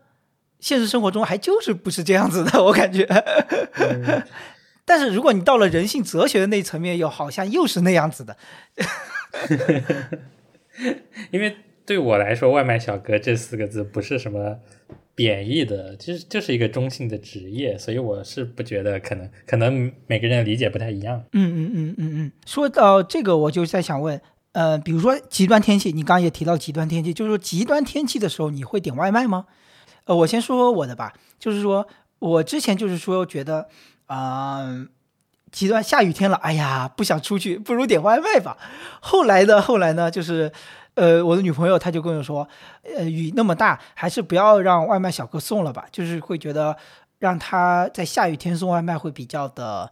[0.60, 3.08] 现实生活中还就是不是这样子的，我感觉。
[4.90, 8.36] 但是如果你到了人性哲学的那层面，又好像又是那样子的。
[11.30, 14.58] 因为对我来说，“外卖小哥”这四个字不是什么
[15.14, 21.24] 贬义的，其实就是一个中性的职业，所以我是不觉得可能可能每个人理解不太一样。
[21.34, 22.32] 嗯嗯嗯嗯嗯。
[22.48, 24.20] 说到这个，我就在想问，
[24.54, 29.46] 呃，比如说极端天气，你刚刚也提到极端天气，就是说极端天气的时候，你会点外卖吗？
[30.06, 33.70] 呃，我先说说我的吧，就是说我之前就是说觉得。
[34.10, 34.88] 啊，
[35.52, 38.58] 极端下雨天了，哎呀，不想出去，不如点外卖吧。
[39.00, 40.52] 后来呢，后来呢，就是，
[40.96, 42.48] 呃，我的女朋友她就跟我说，
[42.84, 45.86] 呃，雨那么大，还是不要让外卖小哥送了吧。
[45.92, 46.76] 就是会觉得
[47.20, 49.92] 让他在下雨天送外卖会比较的，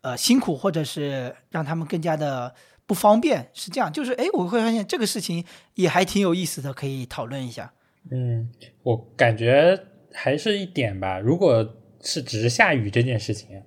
[0.00, 2.54] 呃，辛苦，或者是让他们更加的
[2.86, 3.50] 不方便。
[3.52, 7.70] 是这样，就是哎，我会发现这个事情也还挺有意思的，可以讨论一下。
[8.10, 8.50] 嗯，
[8.82, 9.78] 我感觉
[10.14, 11.74] 还是一点吧，如果。
[12.02, 13.62] 是只是下雨这件事情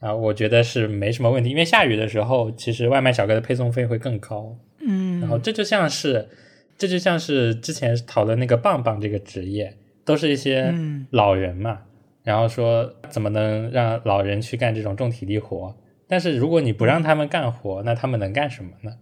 [0.00, 4.58] 啊，我觉得是没什么问题，因为下雨的时候，其实外卖小哥的配送费会更高。
[4.80, 6.28] 嗯，然后这就像是，
[6.76, 10.74] 这就像是之前讨论那个棒棒这个职业，都是一些
[11.10, 11.82] 老人嘛，
[12.24, 15.72] 然后说怎么能让老人去干这种重体力活？
[16.08, 18.98] 但是如果你不让他们干活，那他们能干什么呢？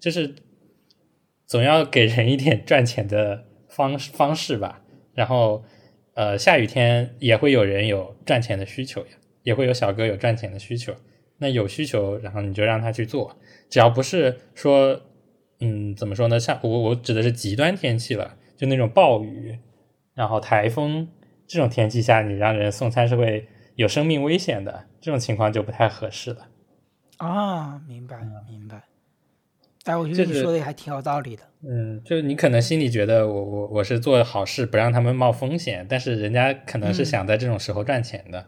[0.00, 0.34] 就是
[1.46, 4.82] 总要给人一点赚钱的方方式吧，
[5.14, 5.64] 然后。
[6.14, 10.94] 呃，下雨天也会有人有赚钱的需求呀，也会有小哥有赚钱的需求。
[11.38, 13.36] 那有需求，然后你就让他去做，
[13.68, 15.00] 只要不是说，
[15.58, 16.38] 嗯，怎么说呢？
[16.38, 19.58] 像我我指的是极端天气了，就那种暴雨，
[20.14, 21.08] 然后台风
[21.48, 26.46] 这种天气下，你让人送餐是会有生命危险的，这种情况就不太合适了。
[27.18, 28.16] 啊，明白
[28.48, 28.84] 明白。
[29.84, 31.42] 哎，我觉得你说的也还挺有道理的。
[31.62, 38.46] 嗯，就你可能心里觉得我我我是做好事，不让他们冒风险，但是人家可能是想在这种时候赚钱的。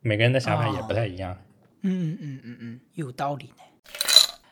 [0.00, 1.36] 每个人的想法也不太一样。
[1.82, 3.92] 嗯嗯嗯嗯，有道理呢。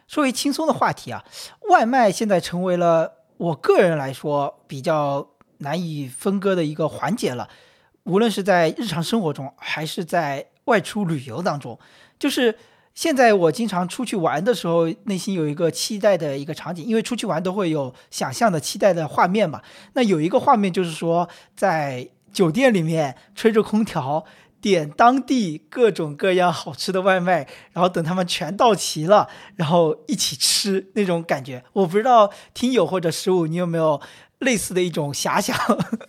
[0.07, 1.25] 说回轻松的话题啊，
[1.71, 7.49] 外卖现在成为了我个人来说比较难以分割的一个环节了。
[8.05, 11.79] 无论是在日常生活中，还是在外出旅游当中，
[12.19, 12.55] 就是。
[12.99, 19.63] 现在我经常出去玩的时候，内心有一个期待的一个场景，因为出去玩都会有想象的期待的画面嘛。
[19.93, 24.25] 那有一个画面就是说，在酒店里面吹着空调，
[24.61, 31.63] 点当地各种各样好吃的外卖，然后等他们全到齐了，然后一起吃那种感觉。
[31.75, 34.01] 我不知道听友或者十五，你有没有
[34.41, 35.57] 类似的一种遐想？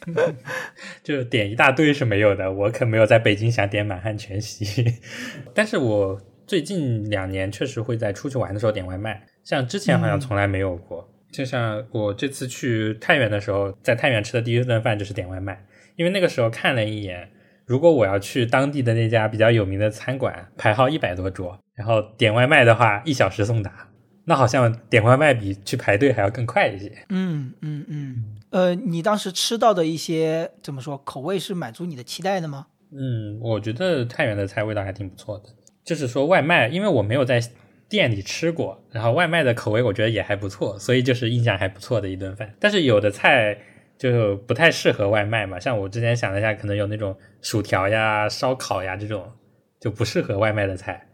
[1.06, 4.96] 就点一大堆是没有的，我可没有在北京想点满汉全席，
[5.54, 6.20] 但是我。
[6.50, 11.08] 最近两年确实会在出去玩的时候点外卖，像之前好像从来没有过。
[11.32, 15.64] 就像我这次去太原的时候，在太原吃的第一顿饭就是点外卖，
[15.96, 17.30] 因为那个时候看了一眼，
[17.68, 23.88] 如果我要去当地的那家比较有名的餐馆，排号一百多桌，然后点外卖的话一小时送达，
[24.26, 26.92] 那好像点外卖比去排队还要更快一些。
[27.10, 28.26] 嗯嗯嗯。
[28.50, 32.66] 呃，你当时吃到的一些怎么说口味是满足你的期待的吗？
[32.92, 35.44] 嗯，我觉得太原的菜味道还挺不错的。
[35.84, 37.42] 就是说外卖，因为我没有在
[37.88, 42.54] 店里吃过，然后外卖的口味我觉得也还不错，所以就是印象还不错的一顿饭。
[42.60, 43.58] 但是有的菜
[43.98, 49.32] 就不太适合外卖嘛，像我之前想了一下，可能有那种薯条呀、烧烤呀这种
[49.80, 51.08] 就不适合外卖的菜，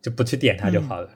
[0.00, 1.10] 就不去点它就好了。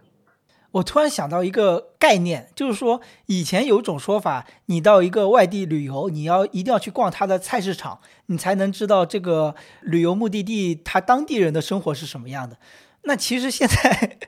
[0.73, 12.59] 我突然想到一个概念，就是说以前有一种说法，你到一个外地旅游，你要一定要去逛他的菜市场，你才能知道这个旅游目的地他当地人的生活是什么样的。
[13.07, 14.19] 那其实现在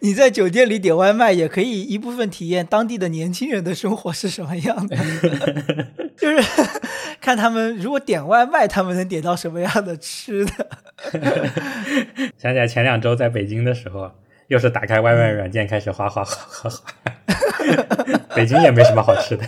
[0.00, 4.96] 你在酒店里点外卖，也可以一部分体验当地的年轻人的生活是什么样的，
[6.18, 6.70] 就是
[7.20, 10.52] 看他们如果点外卖，他们能点到什么样的吃的。
[12.36, 14.10] 想起来前两周在北京的时候，
[14.48, 16.84] 又是打开外卖软件开始哗哗哗哗哗，
[18.34, 19.44] 北京也没什么好吃的。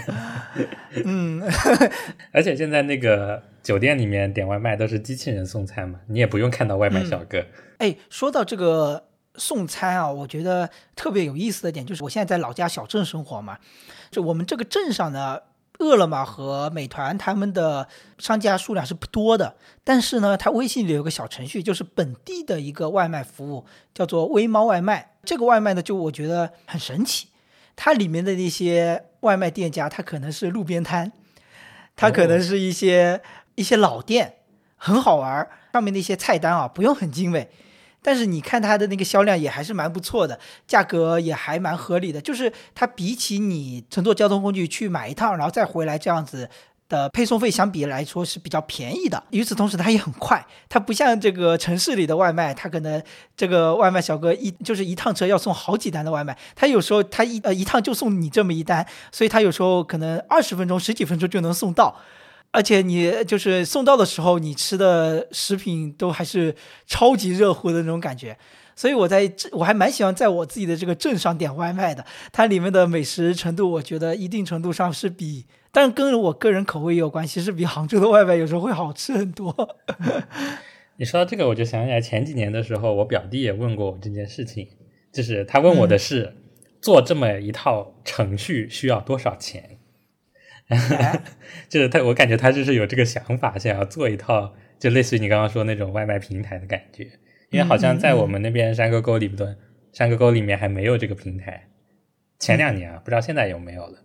[1.05, 1.43] 嗯，
[2.33, 7.45] 而且现在那个酒店里面点外卖都是机器人送餐嘛，你也不用看到外卖小哥。
[7.79, 13.59] 哎，说到这个送餐啊，我觉得特别有意思的点就是，我现在在老家小镇生活嘛，
[14.11, 15.41] 就我们这个镇上呢，
[15.79, 17.87] 饿了么和美团他们的
[18.19, 23.65] 商家数量是不多的，但是呢，它微信里有个小程序，就是本地的一个外卖服务，
[23.95, 25.13] 叫做微猫外卖。
[25.25, 27.29] 这个外卖呢，就我觉得很神奇，
[27.77, 31.13] 它里面的那些外卖店家，它可能是路边摊，
[31.95, 33.23] 它可能是一些
[33.55, 34.35] 一些老店，
[34.77, 35.49] 很好玩。
[35.71, 37.49] 上面的一些菜单啊，不用很精美。
[38.03, 42.21] 但是你看它的那个销量也还是蛮不错的，价格也还蛮合理的。
[42.21, 46.49] 就是它比起你乘坐交通工具去买一趟，然后再回来这样子
[46.89, 49.23] 的配送费相比来说是比较便宜的。
[49.31, 53.03] 与此同时，它也很快，它不像这个城市里的外卖，它可能
[53.37, 61.95] 这个外卖小哥一就是一趟车要送好几单的外卖，他有时候他一呃一趟就送你这么一单，所以他有时候可能二十分钟、十几分钟就能送到。
[62.51, 66.55] 而且你就是送到的时候，你吃的食品都还是
[66.87, 68.37] 超级热乎的那种感觉，
[68.75, 72.05] 所以我在我还蛮喜欢在我自己的这个镇上点外卖的。
[72.33, 79.77] 它里面的美食程度，我觉得一定程度上是比，但是跟我个人口味也有关系，是比杭州的外卖有时候会好吃很多。
[80.97, 84.67] 你说到这个，我就想起来前几年的时候，我表弟也问过我这件事情，
[85.13, 86.35] 就是他问我的是
[86.81, 89.78] 做这么一套程序需要多少钱。
[91.69, 97.05] 就是他，我感觉他就是有这个想法，想要做一套，就类似于你刚刚说那种外卖平台的感觉。
[97.51, 99.57] 因为好像在我们那边山沟沟里不对，
[99.93, 101.69] 山沟沟里面还没有这个平台。
[102.39, 104.05] 前两年啊，不知道现在有没有了。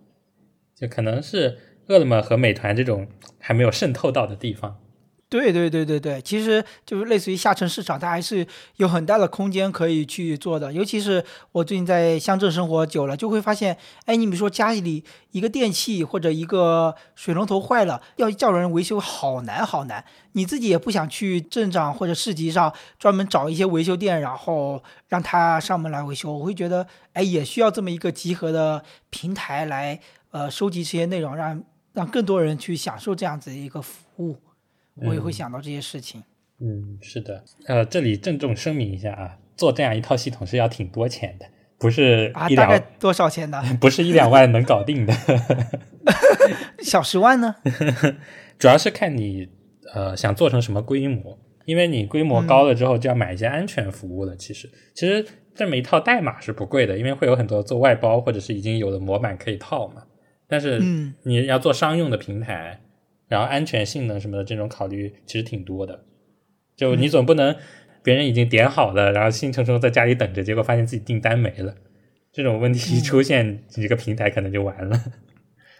[0.73, 3.07] 就可能是饿了么和美团这种
[3.39, 4.79] 还没有渗透到的地方。
[5.33, 10.71] 对对对对对，其实就是类似于下沉市场，它还是有很大的空间可以去做的。
[10.71, 20.05] 尤其是我最近在乡镇生活久了，就会发现，哎，你比如说家里一个电器或者一个水龙头坏了，要叫人维修，好难好难。
[20.33, 26.31] 你自己也不想去镇上或者市集上专门找一些维修店，然后让他上门来维修。
[26.31, 34.37] 我会觉得，哎，也需要这么一个集合的平台来，呃，收集这些内容，让让更多人去享受这样子一个服务。
[34.95, 36.23] 我也会想到这些事情。
[36.59, 37.43] 嗯，是的。
[37.67, 41.45] 呃，这里郑重声明一下啊，做这样一套系统是要挺多钱的，
[41.77, 43.61] 不是啊，大概多少钱呢？
[43.81, 45.13] 不是一两万能搞定的。
[46.79, 47.55] 小十万呢？
[48.59, 49.49] 主要是看你
[49.93, 54.35] 呃想做成什么规模，因为你规模高了之后就要买一些安全服务了。
[54.35, 55.25] 其实，其实
[55.55, 60.03] 这么一套代码是不贵的，因为会有很多做外包或者是已经有的模板可以套嘛。
[60.47, 60.79] 但是
[61.23, 62.79] 你要做商用的平台。
[63.27, 66.05] 然后安全性能什么的这种考虑其实挺多的，
[66.75, 67.55] 就你总不能
[68.01, 71.75] 别人已经点好了，然后兴冲冲在家里等着，结果发现自己订单没了，
[72.31, 75.03] 这种问题出现，你这个平台可能就完了。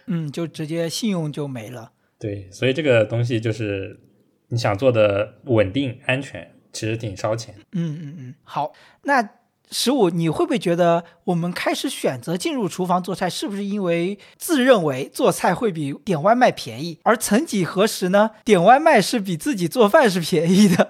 [0.06, 1.92] 嗯，就直接信用就没了。
[2.18, 4.00] 对，所以这个东西就是
[4.48, 7.54] 你想做的稳定安全，其实挺烧钱。
[7.72, 8.72] 嗯嗯嗯，好，
[9.04, 9.43] 那。
[9.76, 17.00] 十五，你会不会觉得我们开始选择进入厨房做菜，是不是因为自认为做菜会比点外卖便宜？
[17.02, 20.88] 而曾几何时呢，点外卖是比自己做饭是便宜的。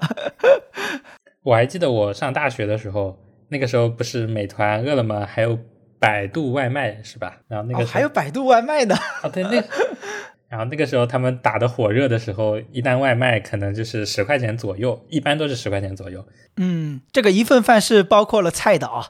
[1.45, 3.19] 我还记得我上大学的时候，
[3.49, 5.59] 那个时候不是美团、饿了么，还有
[5.99, 7.39] 百度外卖是吧？
[7.49, 8.95] 然后那个还有百度外卖呢？
[9.23, 9.65] 啊，对那。
[10.49, 16.25] 然后那个时候他们打的火热的时候，一单外卖可能就是十块钱左右，一般都是十块钱左右。
[16.57, 19.09] 嗯，这个一份饭是包括了菜的啊。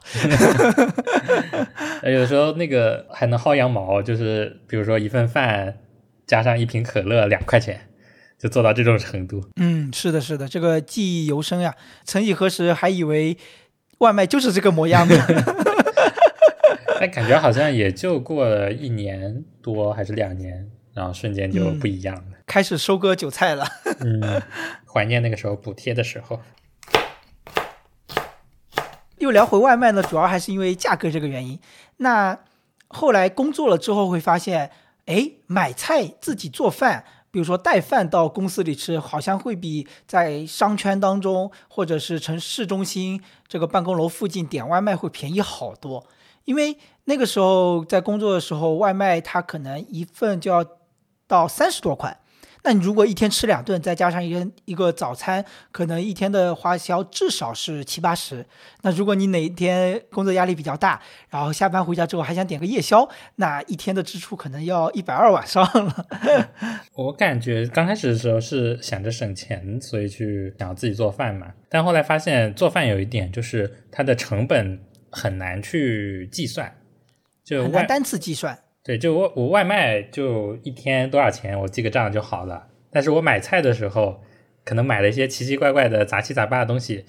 [2.03, 5.77] 有的时候那个还能薅羊毛，就是比如说一份饭
[6.25, 7.81] 加上一瓶可乐两块钱，
[8.39, 9.43] 就做到这种程度。
[9.57, 11.75] 嗯，是的，是的，这个记忆犹深呀。
[12.03, 13.37] 曾几何时还以为
[13.99, 15.15] 外卖就是这个模样的
[16.99, 20.67] 但感觉好像也就过了一年多还是两年。
[20.95, 23.67] 然后瞬间就不一样了，开始收割韭菜了。
[23.99, 24.41] 嗯，
[24.91, 26.39] 怀念那个时候补贴的时候。
[29.19, 31.59] 又聊回外卖呢，主要还是因为价格这个原因。
[31.97, 32.39] 那
[32.87, 34.71] 后来工作了之后会发现，
[35.05, 46.05] 哎，买菜自己做饭，比如说带饭到公司里吃，好像会比在商圈当中或者是城市中心这个办公楼附近点外卖会便宜好多。
[46.45, 50.63] 因为那个时候在工作的时候，外卖它可能一份就要
[51.27, 52.19] 到三十多块。
[52.67, 58.43] 那你如果一天吃两顿，再加上一个一个早餐，可能一天的花销至少是七八十。
[58.81, 60.99] 那如果你哪一天工作压力比较大，
[61.29, 66.07] 然后下班回家之后还想点个夜宵，那一天的支出可能要一百二往上了。
[66.97, 71.53] 我感觉刚开始的时候是想着省钱，所以去想要自己做饭嘛。
[71.69, 76.75] 但后来发现做饭有一点就是它的成本很难去计算，
[77.43, 78.57] 就外很难单次计算。
[78.85, 82.67] 对，就我我外卖就一天多少钱，我记个账就好了。
[82.91, 84.21] 但是我买菜的时候，
[84.63, 87.03] 可能买了一些奇奇怪怪的杂七杂八的东西，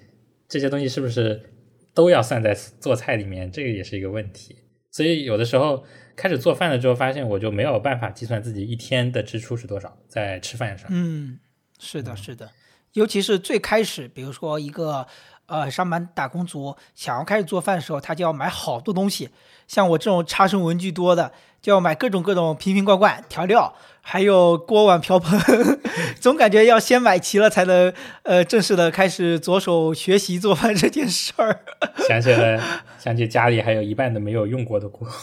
[0.48, 1.50] 这些东西是不是
[1.92, 3.52] 都要算在做菜里面？
[3.52, 4.56] 这个也是一个问题。
[4.90, 5.84] 所以有的时候
[6.16, 10.88] 开始做饭了之后，发现我就没有办法计算自己一天的支出是多少在吃饭上。
[10.90, 11.38] 嗯，
[11.78, 12.50] 是的，是的，
[12.94, 15.06] 尤其是最开始，比如说一个
[15.44, 19.28] 呃上班打工族想要开始做饭的时候，他就要买好多东西。
[19.68, 21.32] 像我这种差生文具多的，
[21.66, 25.36] 就要买各种各种瓶瓶罐罐、调料，还有锅碗瓢盆，
[26.20, 27.92] 总感觉要先买齐了才能
[28.22, 31.62] 呃正式的开始着手学习做饭这件事儿。
[32.06, 32.60] 想起来，
[33.00, 35.08] 想起家里还有一半的没有用过的锅。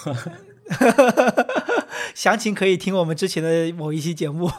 [2.14, 4.52] 详情可以听我们之前的某一期节目。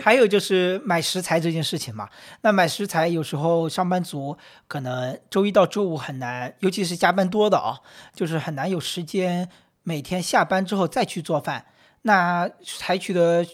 [0.00, 2.08] 还有就是买食材这件事情嘛，
[2.40, 4.36] 那买食材有时候上班族
[4.66, 7.80] 可能周一到周五很难，尤其是加班多的啊，
[8.14, 9.48] 就是很难有时间
[9.84, 11.66] 每天下班之后再去做饭。
[12.02, 13.46] 那采取的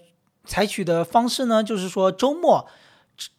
[0.47, 2.67] 采取的方式呢，就是说周末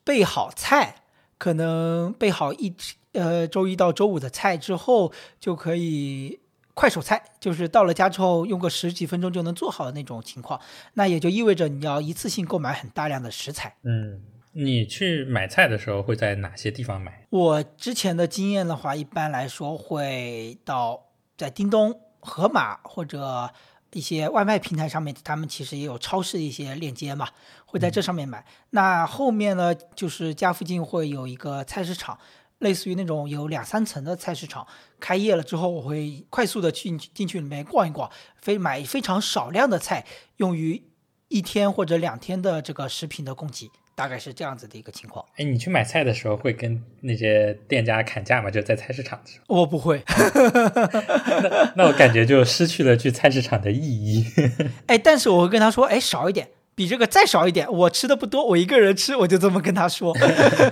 [0.04, 0.98] 备好菜，
[1.40, 2.76] 可能备好一
[3.14, 6.40] 呃周一到周五的菜之后就可以。
[6.74, 10.60] 快手菜就是到了家之后用个十几分钟就能做好的那种情况，
[10.94, 13.76] 那也就意味着你要一次性购买很大量的食材。
[13.84, 14.22] 嗯，
[14.54, 17.28] 你去买菜的时候会在哪些地方买？
[17.30, 23.52] 我之前的经验的话，一般来说会到在叮咚、盒马或者
[23.92, 27.28] 一些外卖平台上面，他们其实也有超市的一些链接嘛，
[27.66, 28.46] 会在这上面买。
[28.70, 32.18] 那后面呢，就是家附近会有一个菜市场。
[32.60, 34.68] 类似于那种有两三层的菜市场，
[35.00, 38.08] 开业了之后，我会快速的进进去里面逛一逛，
[38.40, 40.06] 非买非常少量的菜，
[40.38, 40.84] 用于
[41.30, 45.24] 一天或者两天的这个食品的供给，大概是这样子的一个情况。
[45.36, 48.50] 哎，你去买菜的时候会跟那些店家砍价吗？
[48.50, 49.58] 就在菜市场的时候？
[49.58, 54.26] 我不会， 那那我感觉就失去了去菜市场的意义。
[54.88, 56.48] 哎，但是我会跟他说，哎，少一点。
[56.74, 60.16] 比这个再少一点，我吃的不多，我一个人吃，我就这么跟他说，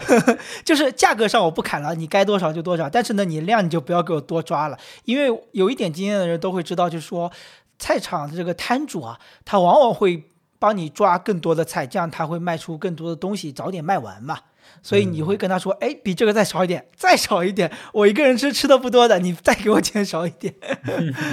[0.63, 7.29] 就是价格上我不砍了，你该多少就多少，但是呢，你量你就不要给我多抓了，因为有一点经验的人都会知道，就是说
[7.77, 10.23] 菜场的这个摊主啊，他往往会
[10.59, 14.37] 帮你抓更多的菜，这样他会卖出更多的东西，早点卖完嘛。
[14.83, 20.53] 所以你会跟他说，哎，比这个再少一点，再少一点，我一个人吃吃的不多的，你再给我减少一点。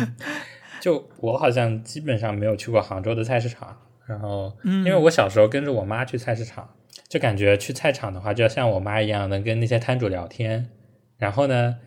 [0.81, 3.77] 就我好像基本上没有去过杭州的菜市场。
[4.07, 6.71] 然后，因为我小时候跟着我妈去菜市场，
[7.09, 10.71] 就感觉去菜场的话，就要像我妈一样，能跟那些摊主聊天，
[11.19, 11.79] 然后呢，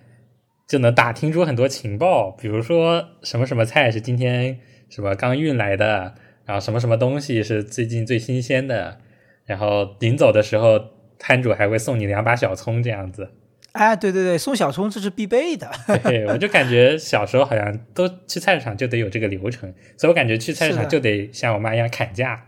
[0.67, 4.59] 就能打听出很多情报，比如说什么什么菜是今天
[4.89, 6.15] 什么刚运来的，
[6.49, 8.97] 然后什么什么东西是最近最新鲜的，
[9.45, 10.83] 然后临走的时候，
[11.19, 13.29] 摊主还会送你两把小葱这样子。
[13.73, 15.69] 哎，对对对，送小葱这是必备的。
[16.03, 22.47] 对，我就感觉小时候好像都去菜市场就得有这个流程，所以我感觉去菜市场就得像我妈一样砍价，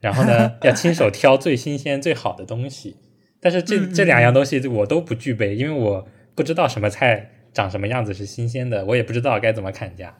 [0.00, 2.96] 然后呢要亲手 挑最新鲜最好的东西。
[3.40, 10.18] 但是这这两样东西我都不具备，因为我不知道什么菜长什么样子是新鲜的，我也不知道该怎么砍价，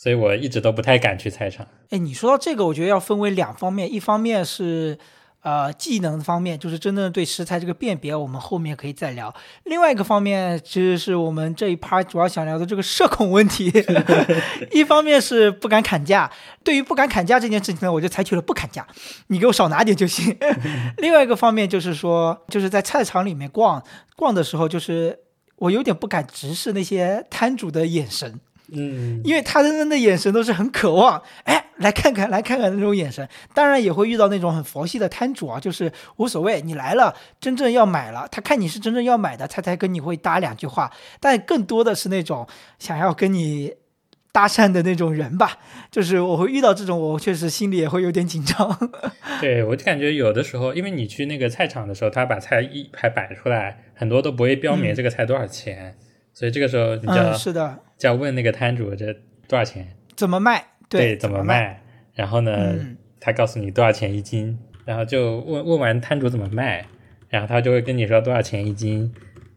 [0.00, 1.66] 所以我一直都不太敢去菜场。
[1.90, 4.98] 哎，你说到这个，我觉得要分为两方面，一方面是。
[5.42, 9.34] 呃，技能方面就是真正对食材这个辨别，我们后面可以再聊。
[9.64, 13.72] 另外一个方面，其实是我们这一趴主要想聊的这个社恐问题。
[14.70, 16.30] 一方面是不敢砍价，
[16.62, 18.86] 对于不敢砍价这件事情呢，我就采取了不砍价，
[19.28, 20.36] 你给我少拿点就行。
[20.98, 23.82] 另外一个方面就是说，就是在菜场里面逛
[24.16, 25.20] 逛的时候，就是
[25.56, 28.38] 我有点不敢直视那些摊主的眼神。
[28.72, 33.28] 嗯，因为他的那眼神都是很渴望，哎，来看看，来看看那种眼神。
[33.52, 40.90] 当然也会遇到那种很佛系的摊主啊，就是无所谓，你来了，真正要买了，他看你是真正要买的，他才跟你会搭两句话。
[41.18, 42.46] 但更多的是那种
[42.78, 43.74] 想要跟你
[44.32, 45.58] 搭讪的那种人吧，
[45.90, 48.90] 就是我会遇到这种，我确实心里也会有点紧张。
[49.40, 55.96] 对，我就感觉有的时候，因为你去那个菜场的时候，他把菜一排摆出来，很多都不会标明这个菜多少钱。
[56.32, 59.12] 所以这个时候你就要是的，就要问那个摊主这
[59.46, 59.86] 多少钱，
[60.16, 60.64] 怎么卖？
[60.88, 61.82] 对，怎么卖？
[62.14, 62.74] 然后呢，
[63.20, 66.86] 他告诉你多少钱一斤，然后就问问完摊主怎么卖，
[67.28, 69.12] 然后他就会跟你说多少钱一斤，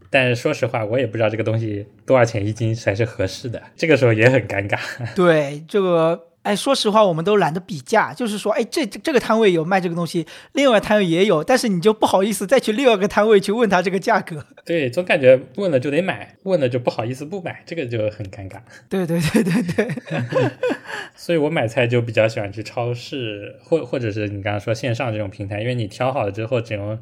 [0.10, 4.78] 但是说实话，我也不知道这个东西多少钱一斤才是合适的，这个时候也很尴尬。
[5.16, 14.46] 对这个，哎，说实话，我们都懒得比价，就是说，哎，这这个摊位有卖这个东西，另外摊位也有，但是你就不好意思再去另外一个摊位去问他这个价格。
[14.64, 18.62] 对，总感觉问了就得买，问了就不好意思不买，这个就很尴尬。
[18.88, 20.52] 对对对对对。
[21.16, 27.00] 所以我买菜就比较喜欢去超市，或或者是你刚刚说线上这种平台，因为你挑好了之后，只用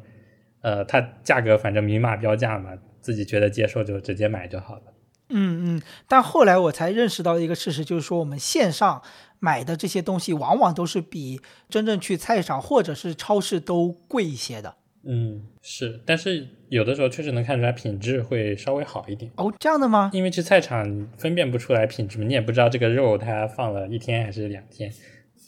[0.62, 2.70] 呃，它价格反正明码标价嘛。
[3.02, 4.82] 自己觉得接受就直接买就好了。
[5.28, 9.02] 嗯嗯，但后来我才认识到一个事实，就是说我们线上
[9.44, 14.76] 买的这些东西，往往都是比真正去菜市场或者是超市都贵一些的。
[15.02, 19.32] 嗯，是，但是有的时候确实能看出来品质会稍微好一点。
[19.34, 20.12] 哦，这样的吗？
[20.14, 24.92] 因为去菜场分辨不出来品质嘛，你也不知道这个肉它放了一天还是两天。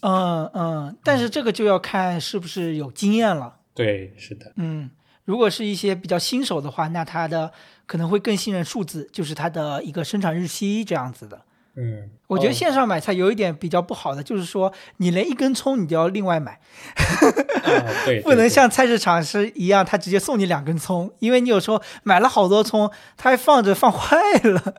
[0.01, 3.61] 嗯嗯，但是这个就要看是不是有经验了。
[3.75, 4.53] 对，是的。
[4.57, 4.91] 嗯。
[5.25, 7.51] 如果是一些比较新手的话，那他的
[7.87, 11.41] 可能会更信任数字，就是它的一个生产日期这样子的。
[11.77, 16.59] 嗯，我觉得线上买菜有一点比较不好的，就是说你连一根葱你都要另外买，
[18.07, 24.75] 对，不能像菜市场是一样，他直接送你两根葱，因为你有时候买了好多葱，他还放着放坏了。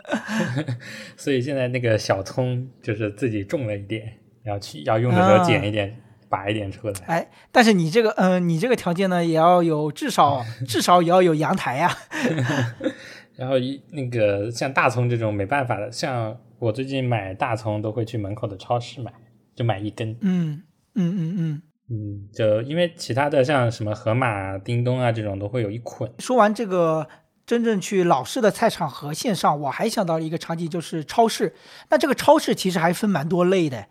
[1.17, 6.01] 所以现在那个小葱就是自己种了一点，要去要用的时候剪一点。
[6.27, 11.95] 拔一点出来，哎，但是你这个，嗯，你这个条件呢，也要有至少 至少也要有阳台呀。
[13.35, 16.35] 然后一那个像大葱这种没办法的，像
[16.65, 19.13] 我最近买大葱都会去门口的超市买，
[19.53, 20.17] 就买一根。
[20.21, 20.63] 嗯
[20.95, 21.61] 嗯嗯嗯
[21.91, 26.11] 嗯，就因为其他的像什么盒马、叮咚啊这种都会有一捆。
[26.17, 27.07] 说完这个
[27.45, 31.53] 真正去老式的菜场和线上，我还想到了一个场景，就是超市。
[31.91, 33.85] 那这个超市其实还分蛮多类的。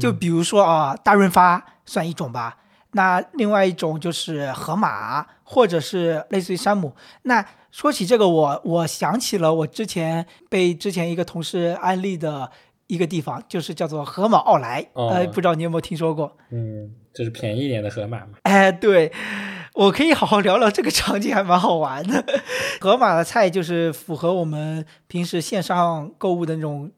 [0.00, 2.58] 就比如说啊，大润发算一种吧。
[2.96, 6.96] 那另外一种就是河马，或者是类似于山姆。
[7.22, 12.50] 那说起这个，我我想起了我之前被之前一个同事安利的
[12.86, 14.88] 一个地方，就是叫做河马奥莱。
[14.94, 16.34] 呃，不知道你有没有听说过？
[16.50, 18.38] 嗯，就是便宜一点的河马嘛。
[18.44, 19.12] 哎，对，
[19.74, 22.24] 我可以好好聊聊这个场景，还蛮好玩的。
[22.80, 26.90] 河马的菜就是符合我们平时线上购物的那种。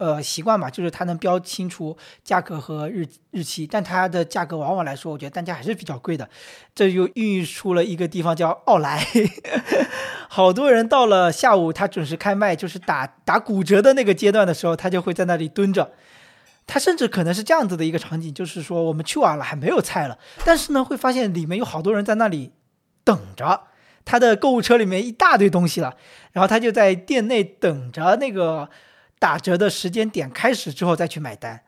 [0.00, 1.94] 呃，习惯嘛，就是它能标清楚
[2.24, 6.26] 价格和日日期，但它的价格往往来说，我觉得单价还是比较贵的。
[6.74, 9.06] 这就孕育出了一个地方叫奥莱，
[10.26, 15.92] 好多人到了下午，他准时开卖，就是打打骨折的那个阶段的时候，他就会在那里蹲着。
[16.66, 22.52] 他甚至可能是这样子的一个场景，就是说我们去晚了还没有菜了，但是呢，会发现里面有好多人在那里
[23.04, 23.64] 等着，
[24.06, 25.94] 他的购物车里面一大堆东西了，
[26.32, 28.70] 然后他就在店内等着那个。
[29.20, 31.60] 打折的时间点开始之后再去买单，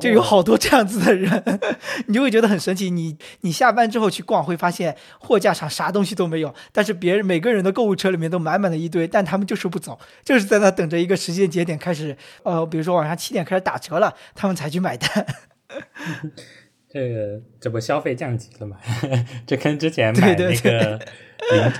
[0.00, 1.42] 就有好多这样子的人，
[2.06, 2.90] 你就会觉得很神奇。
[2.90, 15.26] 你你下班之后去逛，会发现货架上啥东西都没有，但是别人每个人的购物车里面都满满的一堆，但他们就是不走，就是在那等着一个时间节点开始，呃，比如说晚上七点开始打折了，他们才去买单。
[16.92, 18.76] 这个这不消费降级了吗？
[19.46, 21.00] 这跟之前买那个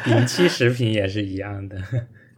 [0.06, 1.76] 零零七食品也是一样的。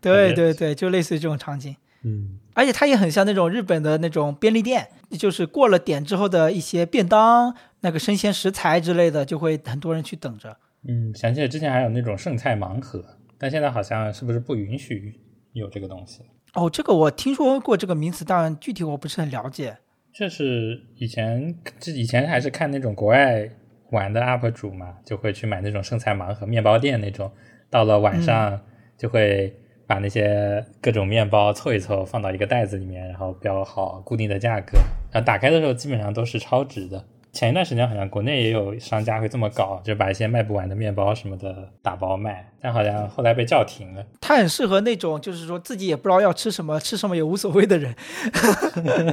[0.01, 1.77] 对对对，就类似于这种场景。
[2.03, 2.41] 嗯。
[2.55, 4.89] 而且它也很像那种日本的那种便利店，
[5.19, 10.57] 就是过了点之后的一些便当，那个生鲜食材之类的，就会很多人去等着。
[10.87, 13.05] 嗯，想起来之前还有那种剩菜盲盒，
[13.39, 15.19] 但现在好像是不是不允许
[15.53, 16.23] 有这个东西？
[16.55, 19.79] 哦，这个我听说过这个名词，但具体我不是很了解。
[20.13, 23.49] 这是以前，这以前还是看那种国外
[23.91, 27.33] 玩的 UP 主嘛，就会去买那种剩菜盲盒，面包店那种，
[27.71, 28.61] 到了晚上
[28.99, 29.57] 就会。
[29.93, 34.79] 把那些各种面包凑一凑，放到一个袋子里面，然后标好固定的价格。
[35.11, 37.05] 然后打开的时候基本上都是超值的。
[37.31, 44.03] 前一段时间好像国内也有商家会这么搞，就把一些卖不完的面包什么的打包卖，但好像后来被叫停了。
[44.23, 47.95] 它很适合那种就是说自己也不知道要吃什么，吃什么也无所谓的人。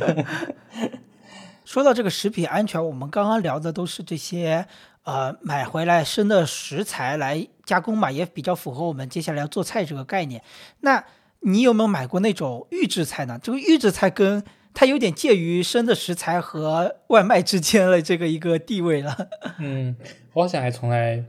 [1.65, 4.65] 说到这个食品安全，我们刚刚聊的都是这些。
[5.05, 10.41] 呃，买回来生的食材来加工嘛，也比较符合我们接下来要做菜这个概念。
[10.79, 11.03] 那
[11.41, 13.39] 你有没有买过那种预制菜呢？
[13.43, 14.43] 这个预制菜跟
[14.73, 19.15] 它有点介于生的食材和外卖之间的这个一个地位了。
[19.59, 19.95] 嗯，
[20.33, 21.23] 我好像还从来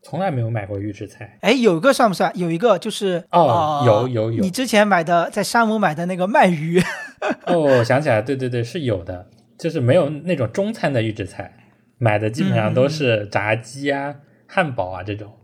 [0.00, 1.38] 从来没有买过预制菜。
[1.42, 2.32] 哎，有一个算不算？
[2.36, 6.82] 有一个就是哦，有有有，你之前买的在山姆买的那个鳗鱼。
[7.46, 9.28] 哦，我想起来，对对对，是有的，
[9.58, 11.54] 就是没有那种中餐的预制菜。
[11.96, 14.14] 买的基本上都是炸鸡啊、
[14.54, 15.36] 汉堡啊这种，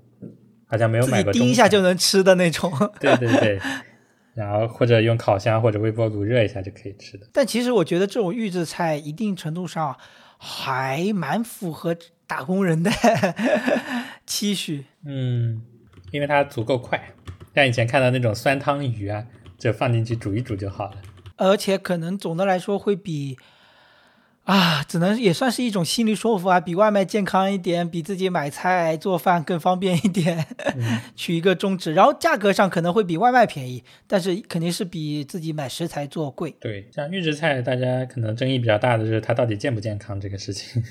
[0.66, 1.32] 好像没有买过。
[1.32, 2.72] 叮一下就能吃的那种。
[3.00, 3.60] 对对对，
[4.34, 7.26] 然后或者用烤箱或者微波炉热一下就可以吃的。
[7.32, 9.96] 但其实我觉得这种预制菜一定程度上
[10.38, 11.96] 还蛮符合
[12.28, 12.88] 打工人的
[14.24, 14.84] 期许。
[15.04, 15.60] 嗯，
[16.12, 17.12] 因为它足够快。
[17.52, 19.26] 像以前看到那种酸汤鱼啊，
[19.58, 21.02] 就放进去煮一煮就好了。
[21.34, 23.36] 而且可能总的来说会比。
[24.44, 30.44] 啊，只能也算是一种心理说服啊，比外卖健康一点，比自己买菜做饭更方便一点，
[31.14, 31.94] 取一个中值。
[31.94, 36.50] 然后价格上可能会比外卖便宜，但是肯定是比自己买食材做贵。
[36.60, 40.82] 对，像预制菜，大家可能争议比较大的就是它到底健不健康这个事情。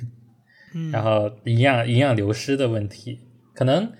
[0.73, 3.19] 嗯， 然后营养营养流失的问题，
[3.53, 3.91] 可能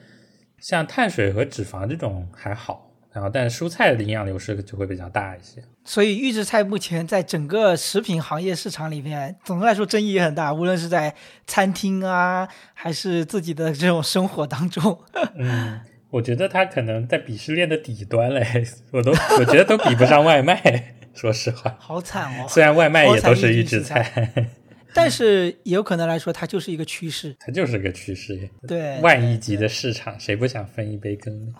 [0.60, 2.89] 像碳水和脂肪这种还好。
[3.20, 5.61] 然后，但是蔬菜的营养流失就会比较大一些。
[5.84, 10.53] 所以预制菜目前在整个食品行业市场里面，总的来说争议也很大。
[10.53, 11.13] 无论是在
[11.45, 14.97] 餐厅啊，还是自己的这种生活当中。
[15.36, 20.95] 嗯， 我觉得它可能在鄙视链的底端嘞，我都我觉得都比不上外卖。
[21.13, 22.45] 说实话，好惨哦。
[22.47, 24.32] 虽然外卖也都是预制菜，
[24.93, 27.36] 但是也有可能来说，它就是一个趋势。
[27.39, 28.49] 它就是个趋势。
[28.67, 31.53] 对，万亿级的市场，谁不想分一杯羹呢？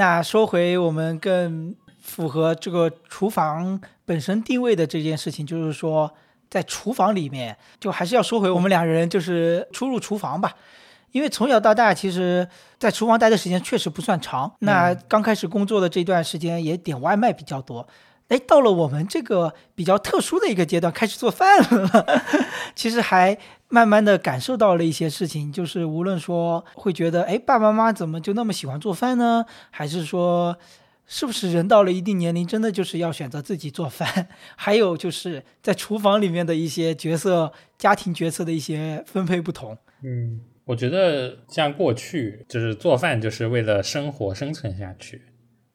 [0.00, 6.10] 那说回我们更符合这个厨房本身定位的这件事情，就是说
[6.48, 10.54] 在厨房里面，就还是要说回我们两人就是出入厨房吧。
[11.12, 12.48] 因为从小到大，其实
[12.78, 14.50] 在厨房待的时间确实不算长。
[14.60, 17.86] 那刚开始工作的这段时间也点外卖比较多。
[18.30, 22.22] 哎，到了我们这个比较特殊的一个阶段，开始做饭了，
[22.76, 23.36] 其实还
[23.68, 29.44] 慢慢的感受到了一些事情，就是无论说会觉得，哎，爸爸妈妈怎么就那么喜欢做饭呢？
[29.70, 30.56] 还是说，
[31.06, 34.28] 是不是人到了一定年龄，真的就是要选择自己做饭？
[34.54, 39.76] 还有就是在厨房里面的一些角色、家庭角色的一些分配不同。
[40.04, 45.22] 嗯，我觉得像过去就是做饭就是为了生活生存下去，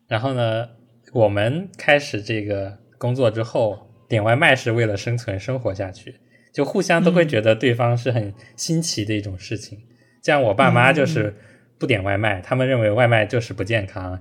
[0.07, 0.69] 然后呢？
[1.15, 6.19] 我们开始这个工作之后，点外卖是为了生存生活下去，
[6.53, 9.79] 就互相都会觉得对方是很新奇的一种事情。
[10.21, 11.33] 像我爸妈就是
[11.77, 14.19] 不点外卖，他们认为外卖就是不健康，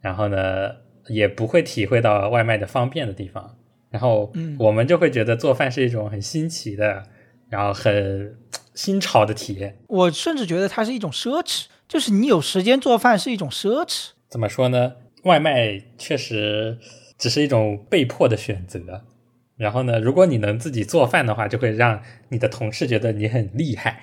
[0.00, 0.70] 然后呢
[1.08, 3.58] 也不会体会到外卖的方便的地方。
[3.90, 7.02] 然后我们就会觉得做饭是一种很新奇的，
[7.50, 8.34] 然后很
[8.72, 9.76] 新潮的体验。
[9.88, 14.12] 我甚至觉得它是一种奢侈，就是你有时间做饭是一种奢侈。
[14.30, 14.94] 怎么说呢？
[15.24, 16.78] 外卖确实
[17.18, 19.04] 只是一种被迫的选择，
[19.56, 22.00] 然后呢，如果你能自己做饭的话，就会让
[22.30, 24.00] 你的同事觉得你很厉害。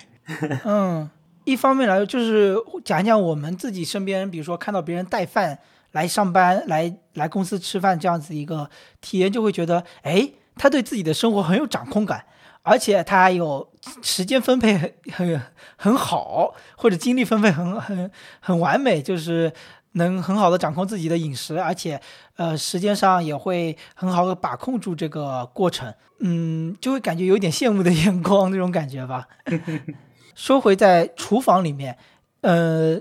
[0.64, 1.10] 嗯，
[1.44, 2.54] 一方面来说，就是
[2.84, 5.58] 讲讲我们自己身边，比如说看到别人带饭
[5.90, 12.26] 来上班、来来公司吃饭这样子一个体验，就会觉得，哎，他对自己的生活很有掌控感，
[12.62, 13.68] 而且他有
[14.02, 15.42] 时间分配很很
[15.76, 18.08] 很好，或者精力分配很很
[18.38, 19.52] 很完美，就是。
[19.98, 22.00] 能很好的掌控自己的饮食，而且，
[22.36, 29.28] 呃，时间上也会很好的把控住这个过程，嗯，就会感觉有点羡慕的眼光那种感觉吧。
[30.34, 31.98] 说回在厨房里面，
[32.40, 32.98] 呃，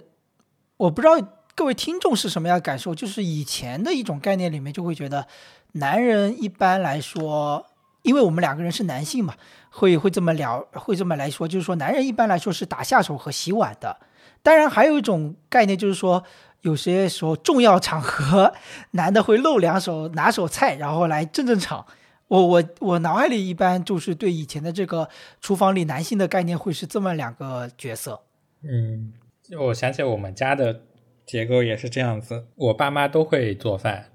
[0.75, 1.13] 我不知道
[1.55, 5.25] 各位听众是什么样的感受，就是以前的一种概念里面就会觉得，
[5.73, 7.65] 男人一般来说，
[8.01, 9.35] 因为我们两个人是男性嘛，
[9.69, 13.97] 会会这么聊，会这么来说，就是说男人一般来说是打下手和洗碗的。
[14.41, 16.23] 当然，还有一种概念就是说。
[16.67, 18.53] 有些时候重要场合，
[18.91, 21.85] 男的会露两手拿手菜，然后来镇镇场。
[22.27, 25.07] 我我我脑海里一般就是对以前的这个
[25.39, 28.19] 厨房里男性的概念会是这么两个角色。
[28.63, 29.13] 嗯，
[29.57, 30.81] 我想起我们家的
[31.25, 34.07] 结构也是这样子，我爸妈都会做饭，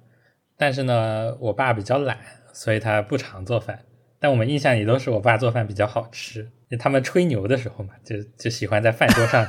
[0.58, 2.18] 但是呢，我爸比较懒，
[2.52, 3.78] 所以他不常做饭。
[4.20, 6.50] 但我们印象里都是我爸做饭比较好吃。
[6.78, 9.46] 他们吹牛的时候嘛，就就喜欢在饭桌上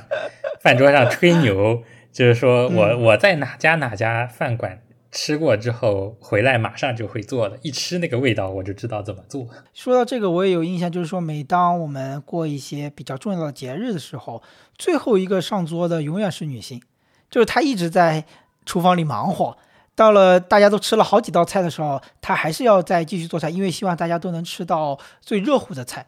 [0.62, 1.84] 饭桌上吹牛。
[2.14, 4.80] 就是说我我在哪家哪家饭馆
[5.12, 9.48] 吃过之后回来马上就会做的，一吃那个味道我就知道怎么做。
[9.74, 14.42] 说到这个我也有印象，就是说每当我们过一些比较重要的节日的时候，
[14.78, 16.82] 最后一个上桌的永远是女性，
[17.30, 18.24] 就是她一直在
[18.66, 19.58] 厨房里忙活。
[19.96, 26.06] 到了大家都吃了好几道菜的时候，她还是要再继续做菜，因为希望大家都能吃到最热乎的菜。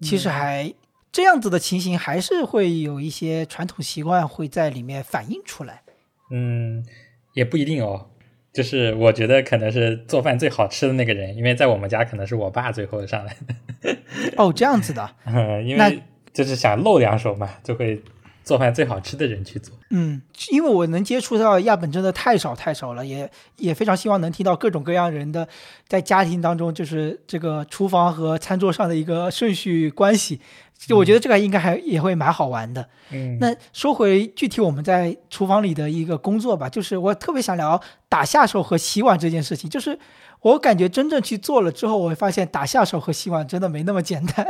[0.00, 0.72] 其实还。
[1.18, 5.82] 这样子的情形还是会有一些传统习惯会在里面反映出来。
[6.30, 6.86] 嗯，
[7.34, 8.06] 也不一定哦。
[8.52, 13.96] 就是我觉得可能是做饭最好吃的那个人，因为在我们家可能是我爸最后上来的。
[14.36, 15.10] 哦，这样子的。
[15.26, 16.00] 嗯， 因为
[16.32, 18.00] 就是想露两手嘛，就会。
[18.44, 25.46] 做饭最好吃的人去做，嗯，因为我能接触到亚本真的太少太少了，也也非常希望能听到各种各样人的
[25.86, 30.40] 在家庭当中，就是这个厨房和餐桌上的一个顺序关系，
[30.78, 32.88] 就我觉得这个应该还也会蛮好玩的。
[33.10, 39.98] 嗯，那说回具体我们在厨房里的一个工作吧，就是我特别想聊打下手和洗碗这件事情，就是。
[40.40, 44.46] 我感觉真正去做了之后，我会发现打下手和洗碗真的没那么简单。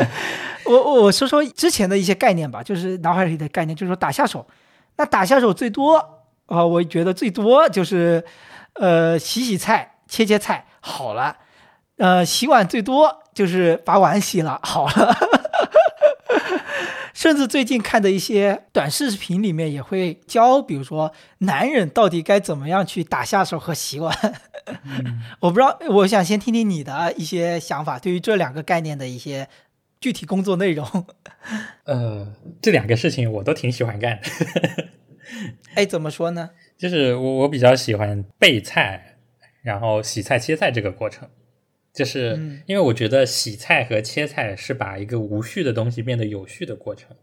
[0.68, 4.46] 我我说说之前的一些概念吧，就是脑海里的概念，就是说打下手，
[4.98, 5.96] 那打下手最多
[6.44, 8.22] 啊，我觉得最多就是
[8.74, 11.38] 呃洗洗菜、切切菜好了，
[11.96, 15.16] 呃洗碗最多就是把碗洗了好了。
[17.24, 24.14] 甚至最近看的一些短视频里面也会教，比如说男人到底该怎么样去打下手和洗碗。
[25.40, 29.48] 我不知道，我想先听听你的一些想法，对于这两个概念的一些
[29.98, 30.86] 具体工作内容。
[31.84, 34.88] 呃，这两个事情我都挺喜欢干的。
[35.76, 36.50] 哎，怎么说呢？
[36.76, 39.16] 就是我我比较喜欢备菜，
[39.62, 41.26] 然后洗菜切菜这个过程。
[41.94, 42.36] 就是
[42.66, 47.16] 因为我觉得洗菜和切菜是把一个无序的东西变得有序的过程，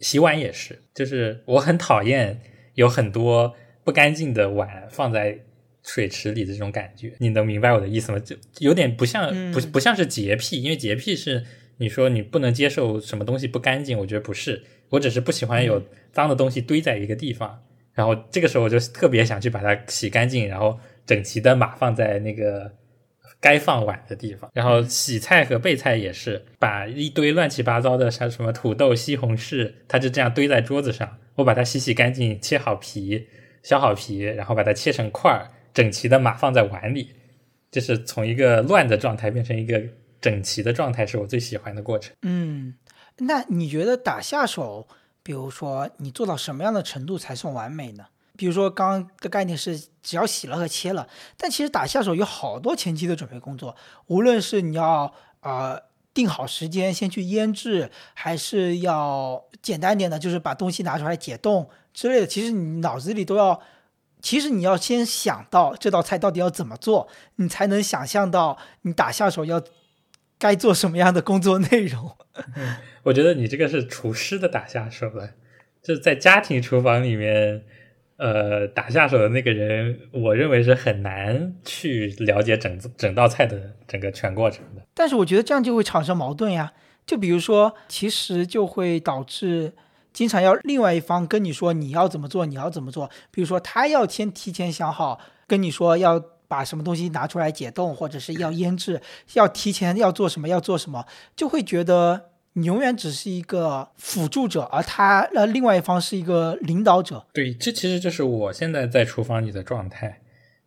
[0.00, 0.82] 洗碗也是。
[0.92, 2.40] 就是我很讨厌
[2.74, 3.54] 有很多
[3.84, 5.38] 不干净的碗放在
[5.84, 8.18] 水池里的这种感觉，你能明白我的意思吗？
[8.18, 11.44] 就有点不像不不像是洁癖，因为洁癖是
[11.76, 15.80] 你说你不能接受什么东西不干净，我觉得不是，我只是不喜欢有
[16.12, 17.62] 脏的东西堆在一个地方，
[17.94, 22.72] 然后这个时候我就特别想去把它洗干净，然后整齐的码放在那个。
[23.40, 31.18] 该放碗的地方，然后洗菜和备菜也是把一堆乱七八糟的，像什么土豆、西红柿，它就这样堆在桌子上。
[31.36, 33.28] 我把它洗洗干净，切好皮，
[33.62, 37.14] 削好皮，然后把它切成块儿，整齐的码放在碗里。
[37.70, 39.80] 就是从一个乱的状态变成一个
[40.20, 42.12] 整齐的状态，是我最喜欢的过程。
[42.22, 42.74] 嗯，
[43.18, 44.88] 那你觉得打下手，
[45.22, 48.06] 比如说你做到什么样的程度才算完美呢？
[48.38, 53.74] 比如说，刚刚的概念是只要洗了和切了，但其实打下手有好多前期的准备工作，
[54.06, 55.82] 无论是你要呃
[56.14, 63.60] 定好时间先去腌制，还是要简单点的，就是把东西拿出来解冻之类的，其实你脑子里都要，
[64.22, 69.60] 其实你要先想到这道菜到底要怎么做，你才能想象到你打下手要
[70.38, 72.16] 该做什么样的工作内容。
[73.02, 75.30] 我觉得你这个是厨师的打下手了，
[75.82, 77.64] 就是在家庭厨房里面。
[78.18, 84.82] 呃，打下手的那个人，我认为是很难去了解整整道菜的整个全过程的。
[84.92, 86.72] 但是我觉得这样就会产生矛盾呀。
[87.06, 89.72] 就比如说，其实就会导致
[90.12, 93.08] 经常要另外一方跟你说你要怎么做，你要怎么做。
[93.30, 99.00] 比如说，他要先提前想好，跟你说要把什么东西拿出来解冻，或者是要腌制，
[99.34, 101.06] 要提前要做什么，要做什么，
[101.36, 102.30] 就会觉得。
[102.58, 107.24] 你永远只是一个辅助者，而他呃，另外一方是一个领导者。
[107.32, 110.20] 对，这其实就是我现在在厨房里的状态，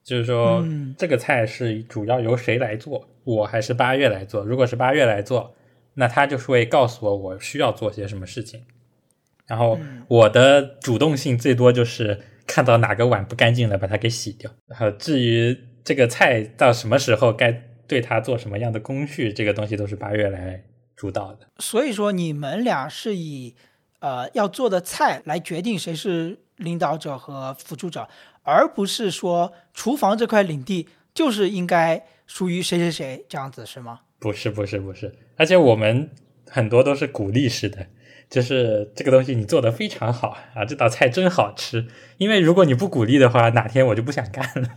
[0.03, 0.65] 就是说，
[0.97, 4.45] 这个菜是主要由谁来做，我还是八月来做。
[4.45, 5.53] 如果是八月来做，
[5.95, 8.61] 那他就是会告诉我我需要做些什么事情，
[9.45, 9.77] 然后
[10.07, 14.49] 我的主动性最多就是看到哪个碗不干净了，把它给洗掉。
[14.67, 17.51] 然后至于这个菜到什么时候该
[17.85, 20.63] 对它做什么样的工序，这个东西都是八月来。
[21.01, 23.55] 主导的，所以说你们俩是以
[24.01, 28.07] 呃要做的菜来决定谁是领导者和辅助者，
[28.43, 34.01] 而不是说厨房这块领地就是应该属于谁谁谁这样子是吗？
[34.19, 36.11] 不是不是不是，而且我们
[36.47, 37.87] 很多都是鼓励式的，
[38.29, 41.87] 就是这个东西你做的非常好啊，这道菜真好吃。
[42.19, 44.69] 因为如果你不鼓励的话，哪天我就不想干了。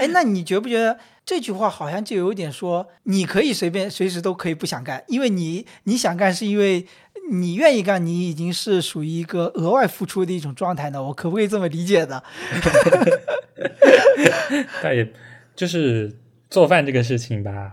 [0.00, 0.98] 哎，那你觉不觉得
[1.28, 6.86] 这句话好像就有点说，你可以随便随时都可以不想干，因为你你想干是因为
[7.30, 11.02] 你愿意干，你已经是属于一个额外付出的一种状态呢？
[11.02, 12.22] 我可不可以这么理解呢？
[14.82, 15.12] 但也
[15.54, 16.16] 就是
[16.48, 17.72] 做饭这个事情吧，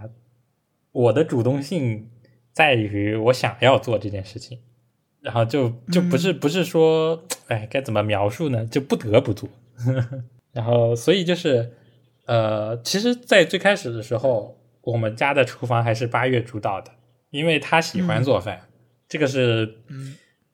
[0.91, 2.10] 我的主动性
[2.51, 4.60] 在于我想要做这件事情，
[5.22, 8.66] 然后就就不是不是说，哎，该怎么描述呢？
[8.66, 9.47] 就不得不做。
[10.51, 11.72] 然后，所以就是，
[12.26, 16.91] 呃，其实，在最开始的时候，我们家的厨房还是八月主导的，
[17.30, 18.61] 因为他喜欢做饭，
[19.07, 19.80] 这个是，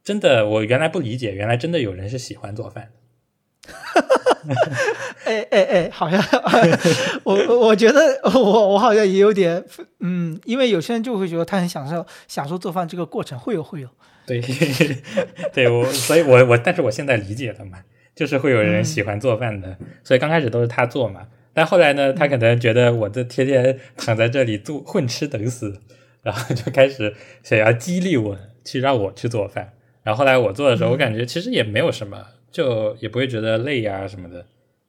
[0.04, 3.00] 真的，我原来不理解，原来真的有人是喜欢做饭的。
[5.26, 6.20] 哎哎哎，好像
[7.24, 9.64] 我我觉得我我好像也有点，
[10.00, 13.88] 嗯，因为有些人就会觉得他很享受享受做饭这个过程，会有会有。
[14.28, 14.42] 对，
[15.54, 17.80] 对我，所以我我，但是我现在理解了嘛。
[18.14, 21.28] 就是会有人喜欢做饭的，所以刚开始都是他做嘛。
[21.54, 25.80] 但后来呢，他可能觉得我这天天躺在这里做混吃等死，
[26.22, 29.74] 然后就开始想要激励我去让我去做饭。
[30.04, 34.46] 然后后来我做的时候，我感觉其实也没有什么，就也不会觉得累呀什么的，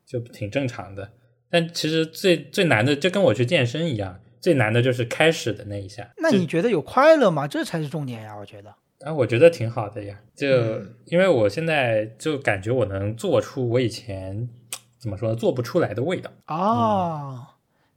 [0.07, 1.11] 就挺正常的。
[1.51, 6.11] 但其实最最难的就跟我去健身一样，最难的就是开始的那一下。
[6.19, 7.47] 那你觉得有快乐吗？
[7.47, 8.75] 这才是重点呀，我觉得。
[9.01, 10.47] 啊，我觉得挺好的呀，就
[11.07, 14.49] 因为我现在就感觉我能做出我以前
[15.03, 17.45] 怎么说做不出来的味道哦，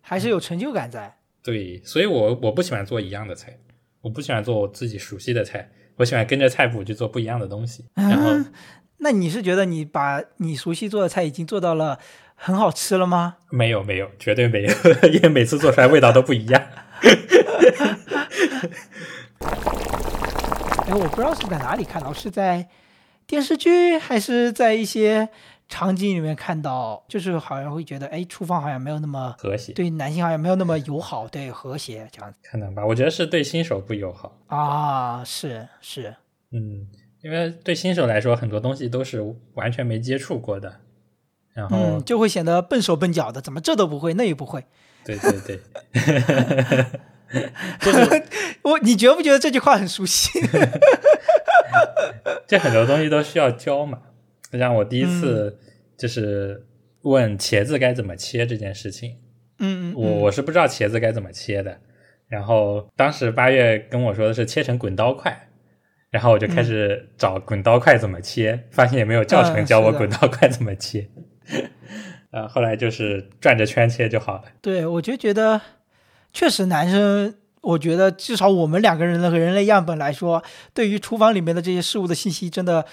[0.02, 1.20] 还是有成就感在。
[1.44, 3.60] 对，所以我我不喜欢做一样的菜，
[4.02, 7.86] 我不喜欢做我自己熟悉的菜，我喜欢跟着菜谱去做不一样的东西。
[7.94, 8.32] 然后，
[8.98, 12.00] 那你是觉得你把你熟悉做的菜已经做到了
[12.34, 13.36] 很好吃了吗？
[13.52, 14.70] 没有没有，绝对没有，
[15.14, 16.60] 因为每次做出来味道都不一样。
[20.88, 22.68] 哎，我不知道是在哪里看到，是在
[23.28, 25.30] 电视剧还是在一些
[25.68, 32.40] 场景里面看到，就是好像会觉得，哎，厨房好像没有那么和谐，对男性好像没有那么友好，对和谐这样子。
[32.44, 36.16] 可能吧，我觉得是对新手不友好啊，是是，
[36.52, 36.88] 嗯，
[37.22, 39.22] 因为对新手来说，很多东西都是
[39.56, 40.82] 完全没接触过的，
[41.54, 44.64] 然后就会显得笨手笨脚的，怎么这都不会，那也不会。
[45.04, 45.60] 对对对。
[47.82, 48.24] 就是
[48.62, 50.30] 我，你觉不觉得这句话很熟悉？
[52.48, 54.00] 这很多东西都需要教嘛。
[54.56, 55.60] 就像我第一次
[55.98, 56.66] 就是
[57.02, 59.18] 问茄子该怎么切这件事情，
[59.60, 61.78] 嗯，我我是不知道茄子该怎么切的。
[62.30, 65.50] 然后当时八月跟我说的是切成滚刀块，
[66.10, 71.10] 然后我就开始找滚刀块怎么切，发现也没有教程教我滚刀块怎么切。
[72.32, 74.46] 呃，后来就是转着圈切就好了。
[74.62, 75.60] 对，我就觉得。
[76.34, 80.44] 确实，男生，我觉得至少我们两个人的人类样本来说，
[80.74, 82.86] 对于厨房里面的这些事物的信息，真的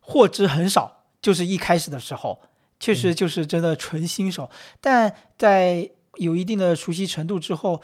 [0.00, 0.99] 获知很少。
[1.20, 2.40] 就是一开始的时候，
[2.78, 4.50] 确实就是真的纯新手，
[4.80, 7.80] 但在有一定的熟悉程度之后，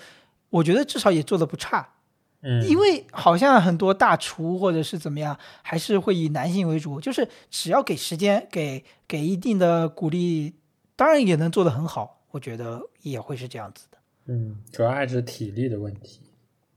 [0.50, 1.94] 我觉得至少也做的不差。
[2.42, 10.54] 嗯，因为好像很多大厨或者是怎么样，还是会以男性为主，就是只要给时间，给给一定的鼓励，
[10.94, 12.20] 当然也能做得很好。
[12.32, 13.98] 我觉得也会是这样子的。
[14.26, 16.20] 嗯，主要还是体力的问题，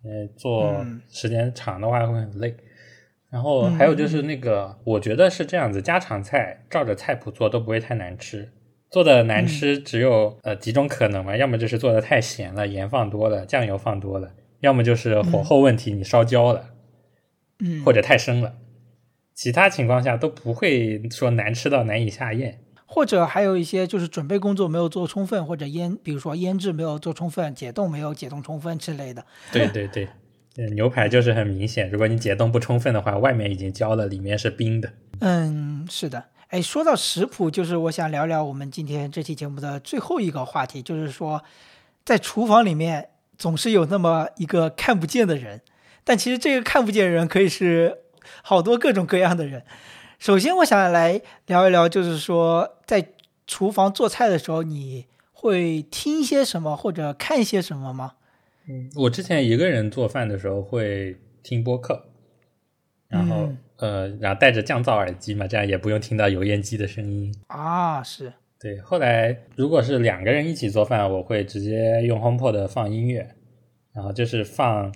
[0.03, 2.55] 因为做时间长的话会很累。
[3.29, 8.51] 然后还有就是那个，我觉得是这样子，家常菜照着菜谱做都不会太难吃。
[8.89, 14.29] 做的难吃只有呃几种可能嘛，要么就是做的太咸了，盐放多了，酱油放多了；
[14.61, 16.71] 要么就是火候问题，你烧焦了，
[17.59, 18.55] 嗯，或者太生了。
[19.35, 22.59] 其他情况下都不会说难吃到难以下咽。
[22.87, 29.23] 或者还有一些就是准备工作没有做充分，或者腌，比如说腌制没有做充分，解冻没有解冻充分之类的。
[29.53, 30.07] 对对对，
[30.67, 34.91] 牛排就是很明显，如果你解冻不充分的话，外面已经焦了，里面是冰的。
[35.19, 36.25] 嗯，是的。
[36.49, 41.43] 哎，说到食谱，就是我想聊聊我们今天这期节目的最后一个话题，就是说，
[42.03, 45.61] 在厨房里面总是有那么一个看不见的人，
[46.03, 47.99] 但其实这个看不见人可以是
[48.41, 49.63] 好多各种各样的人。
[50.17, 53.09] 首先，我想来聊一聊，就是说，在
[53.45, 58.13] 厨房做菜的时候，你会听些什么或者看些什么吗？
[58.69, 62.05] 嗯，我之前一个人做饭的时候会听播客，
[63.07, 68.03] 然后呃，然后戴着降噪耳机嘛，这样也不用听到油烟机的声音啊。
[68.03, 68.79] 是对。
[68.81, 73.35] 后来如果是两个人一起做饭，我会直接用 HomePod 放音乐，
[73.91, 74.93] 然后就是放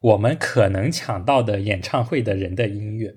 [0.00, 3.14] 我们可能抢到的演唱会的人的音乐。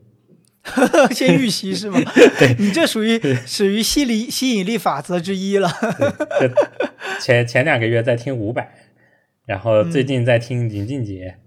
[1.12, 1.98] 先预习是吗？
[2.38, 5.70] 对你这属于属于吸力吸引力法则之一了。
[7.22, 8.70] 前前两个月在听伍佰，
[9.48, 11.38] 然后最近在听林俊杰，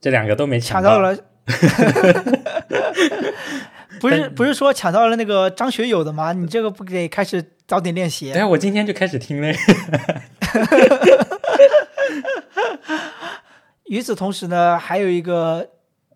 [0.00, 1.16] 这两个都没抢到了。
[3.98, 6.34] 不是不是说抢到了那个张学友的吗？
[6.34, 8.30] 你这个不得开始早点练习？
[8.34, 9.50] 哎，我今天就开始听了。
[13.86, 15.66] 与此同时呢，还有一个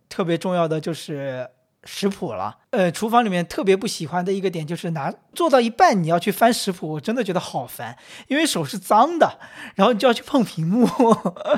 [0.08, 1.48] 特别重要的就是。
[1.92, 7.96] 食谱了，呃，厨房里面特别不喜欢的一个点就是拿做到一半你要去翻食谱，我真的觉得好烦，
[8.28, 9.38] 因为手是脏的，
[9.74, 10.88] 然后你就要去碰屏幕，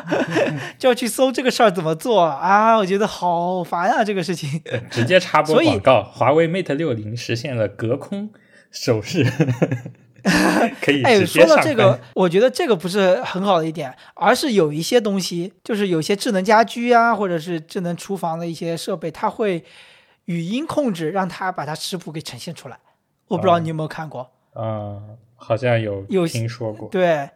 [0.78, 4.62] 就要去搜这个事儿怎么做啊，我觉得好烦啊，这个事情。
[4.90, 8.30] 直接插 播广告，华为 Mate 六零实现了隔空
[8.70, 9.30] 手势，
[10.80, 19.62] 可以哎，说到这个，我觉得这个不是很好的一点，而是有一些东西，就是有些智能家居啊，或者是智能厨房的一些设备，它会。
[20.26, 22.78] 语音控制让他把他食谱给呈现出来，
[23.28, 24.30] 我不知道你有没有看过？
[24.54, 26.88] 嗯，好像有有听说过。
[26.90, 27.30] 对，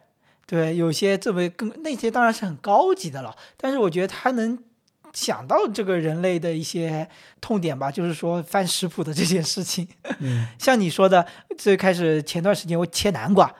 [0.47, 4.59] 对，有些这么更那些当然是很高级的了，但是我觉得他能
[5.13, 7.09] 想到这个人类的一些
[7.41, 9.89] 痛点吧，就是说翻食谱的这件事情。
[10.19, 11.27] 嗯， 像你说的，
[11.57, 13.55] 最开始前段时间我切南瓜，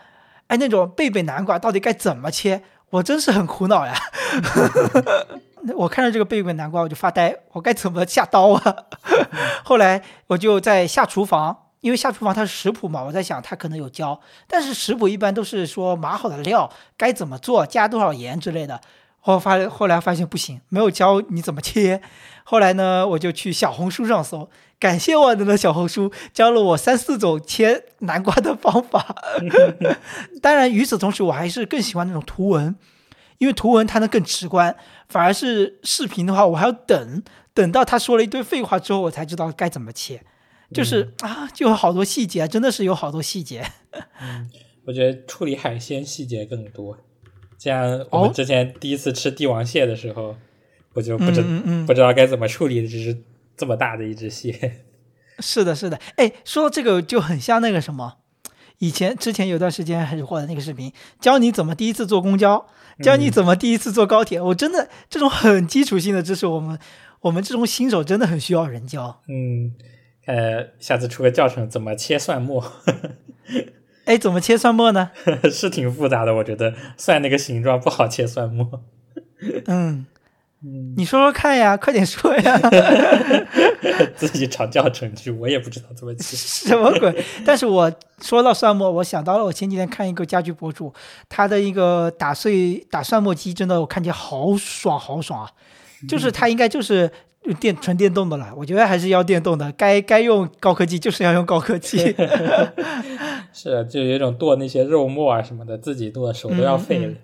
[0.49, 2.63] 哎，那种贝贝南瓜到底该怎么切？
[2.91, 3.95] 我真是很苦恼呀。
[5.75, 8.77] 我看着这个贝贝南瓜，我就发呆，我该怎么下刀啊？
[9.65, 18.81] 后来我就在下厨房，因为下厨房它是食谱嘛，我在想它可能有教，但是食谱一般都是说码好的料该怎么做，加多少盐之类的。
[19.25, 22.01] 我发后来发现不行，没有教你怎么切。
[22.45, 24.49] 后来呢，我就去小红书上搜，
[24.79, 29.17] 感谢我的小红书教了我三四种切南瓜的方法。
[30.41, 32.77] 当然，与此同时，我还是更喜欢那种图文。
[33.39, 34.77] 因为图文它能更直观，
[35.09, 37.23] 反而是视频的话，我还要等
[37.55, 40.23] 等到他说了一堆废话之后，我才知道该怎么切。
[40.73, 43.65] 就是啊，就有好多细节，真的是有好多细节。
[44.21, 44.51] 嗯，
[44.85, 46.99] 我觉得处理海鲜细节更多。
[47.57, 50.35] 像我们之前第一次吃帝王蟹的时候，
[50.95, 51.41] 我就不知
[51.87, 53.17] 不知道该怎么处理，只是
[53.57, 54.81] 这么大的一只蟹。
[55.39, 56.01] 是的，是的。
[56.17, 58.17] 哎，说到这个就很像那个什么，
[58.79, 62.67] 以前之前有段时间很火的那个视频，教你怎么第一次坐公交，
[63.03, 64.41] 教你怎么第一次坐高铁。
[64.41, 66.79] 我真的这种很基础性的知识，我们
[67.21, 69.21] 我们这种新手真的很需要人教。
[69.29, 69.75] 嗯。
[70.27, 72.73] 呃，下次出个教程，怎么切蒜末？
[74.07, 75.13] 哎，怎么切蒜末呢？
[75.49, 78.83] 是挺复杂的，我觉得蒜那个形状不好切蒜末。
[79.67, 80.05] 嗯，
[80.97, 82.59] 你说说看呀，快点说呀！
[84.17, 86.37] 自己找教程去，我也不知道怎么切。
[86.37, 87.25] 什么鬼？
[87.45, 90.93] 但是我说到蒜末，我想到了我前几天看一个家居博主，
[91.29, 95.51] 他的一个打碎打蒜末机，真的我看起来好爽好爽啊！
[96.09, 97.11] 就是他应该就是。
[97.61, 99.71] 电纯电动的了，我觉得还是要电动的。
[99.79, 101.99] 该该用高科技就是要用高科技。
[103.55, 107.15] 是，就有一种剁那些肉末啊什么的，自己剁手都要废了，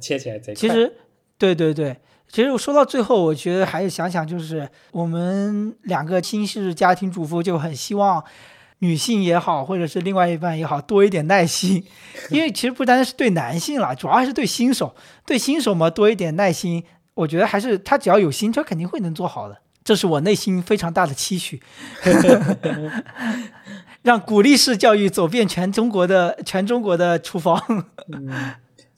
[0.00, 0.54] 切起来贼快。
[0.56, 0.92] 其实，
[1.38, 1.96] 对对对，
[2.30, 8.22] 其实我说到最后，我觉得还是想想，就是我们两个新式家庭主妇就很希望
[8.78, 11.84] 女性也好，或者是另外一半也好多一点耐心，
[12.30, 14.94] 因为其实不单是对男性了，主要还是对新手，
[15.26, 16.84] 对新手嘛多一点耐心。
[17.14, 19.58] 我觉得还是他只要有心，他肯定会能做好的。
[19.82, 21.60] 这是我内心非常大的期许，
[24.02, 27.60] 让鼓励式教育走遍全中国的全中国的厨房。
[28.12, 28.30] 嗯，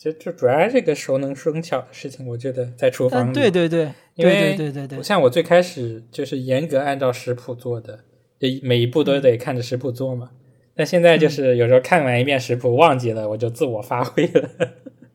[0.02, 2.26] 其实就主要是个熟能生巧的事情。
[2.26, 8.00] 我觉得在厨房里，对对对，因为对对对，像我最开始就是严格按照食谱做的，
[8.40, 10.30] 就每一步都得看着食谱做嘛。
[10.74, 14.50] 但现在就是有时候看完一遍食谱忘记了，我就自我发挥了。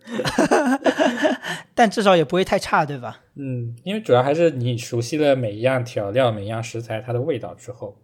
[1.75, 3.25] 但至少也不会太差，对吧？
[3.35, 7.97] 嗯，因为主要还是你熟悉了每一样调料、每一样食材它的味道之后，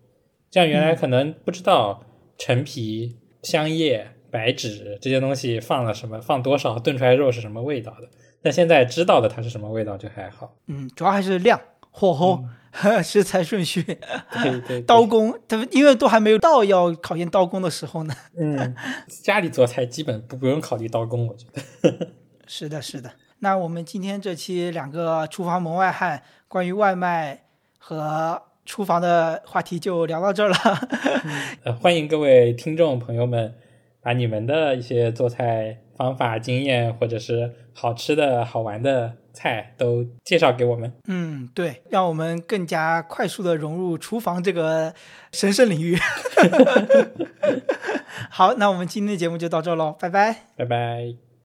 [0.52, 2.04] 像原来可能不知道
[2.38, 8.10] 陈皮、香叶、白芷这些东西放了什么，放多少炖出来肉是什么味道的。
[8.42, 10.56] 但现在知道的它是什么味道就还好。
[10.66, 11.62] 嗯，主要还是量、
[11.92, 12.44] 火候、
[13.04, 18.14] 食材顺序、对对，刀工，它因为都还没有到要考验刀工的时候呢。
[18.36, 18.76] 嗯，
[19.08, 22.08] 家里做菜基本不不用考虑刀工，我觉得。
[22.48, 23.12] 是的，是的。
[23.40, 27.44] 那我们今天这期两个厨房门外汉关于外卖
[27.78, 30.56] 和厨房的话题就聊到这儿了。
[31.64, 33.54] 呃，欢迎各位听众朋友们
[34.04, 40.92] 把你们的一些做菜方法、经验，或者是好吃的好玩的菜都介绍给我们。
[41.08, 44.94] 嗯，对，让我们更加快速的融入厨房这个
[45.32, 45.98] 神圣领域。
[48.30, 51.33] 好，那我们今天的节目就到这喽，拜拜，拜拜。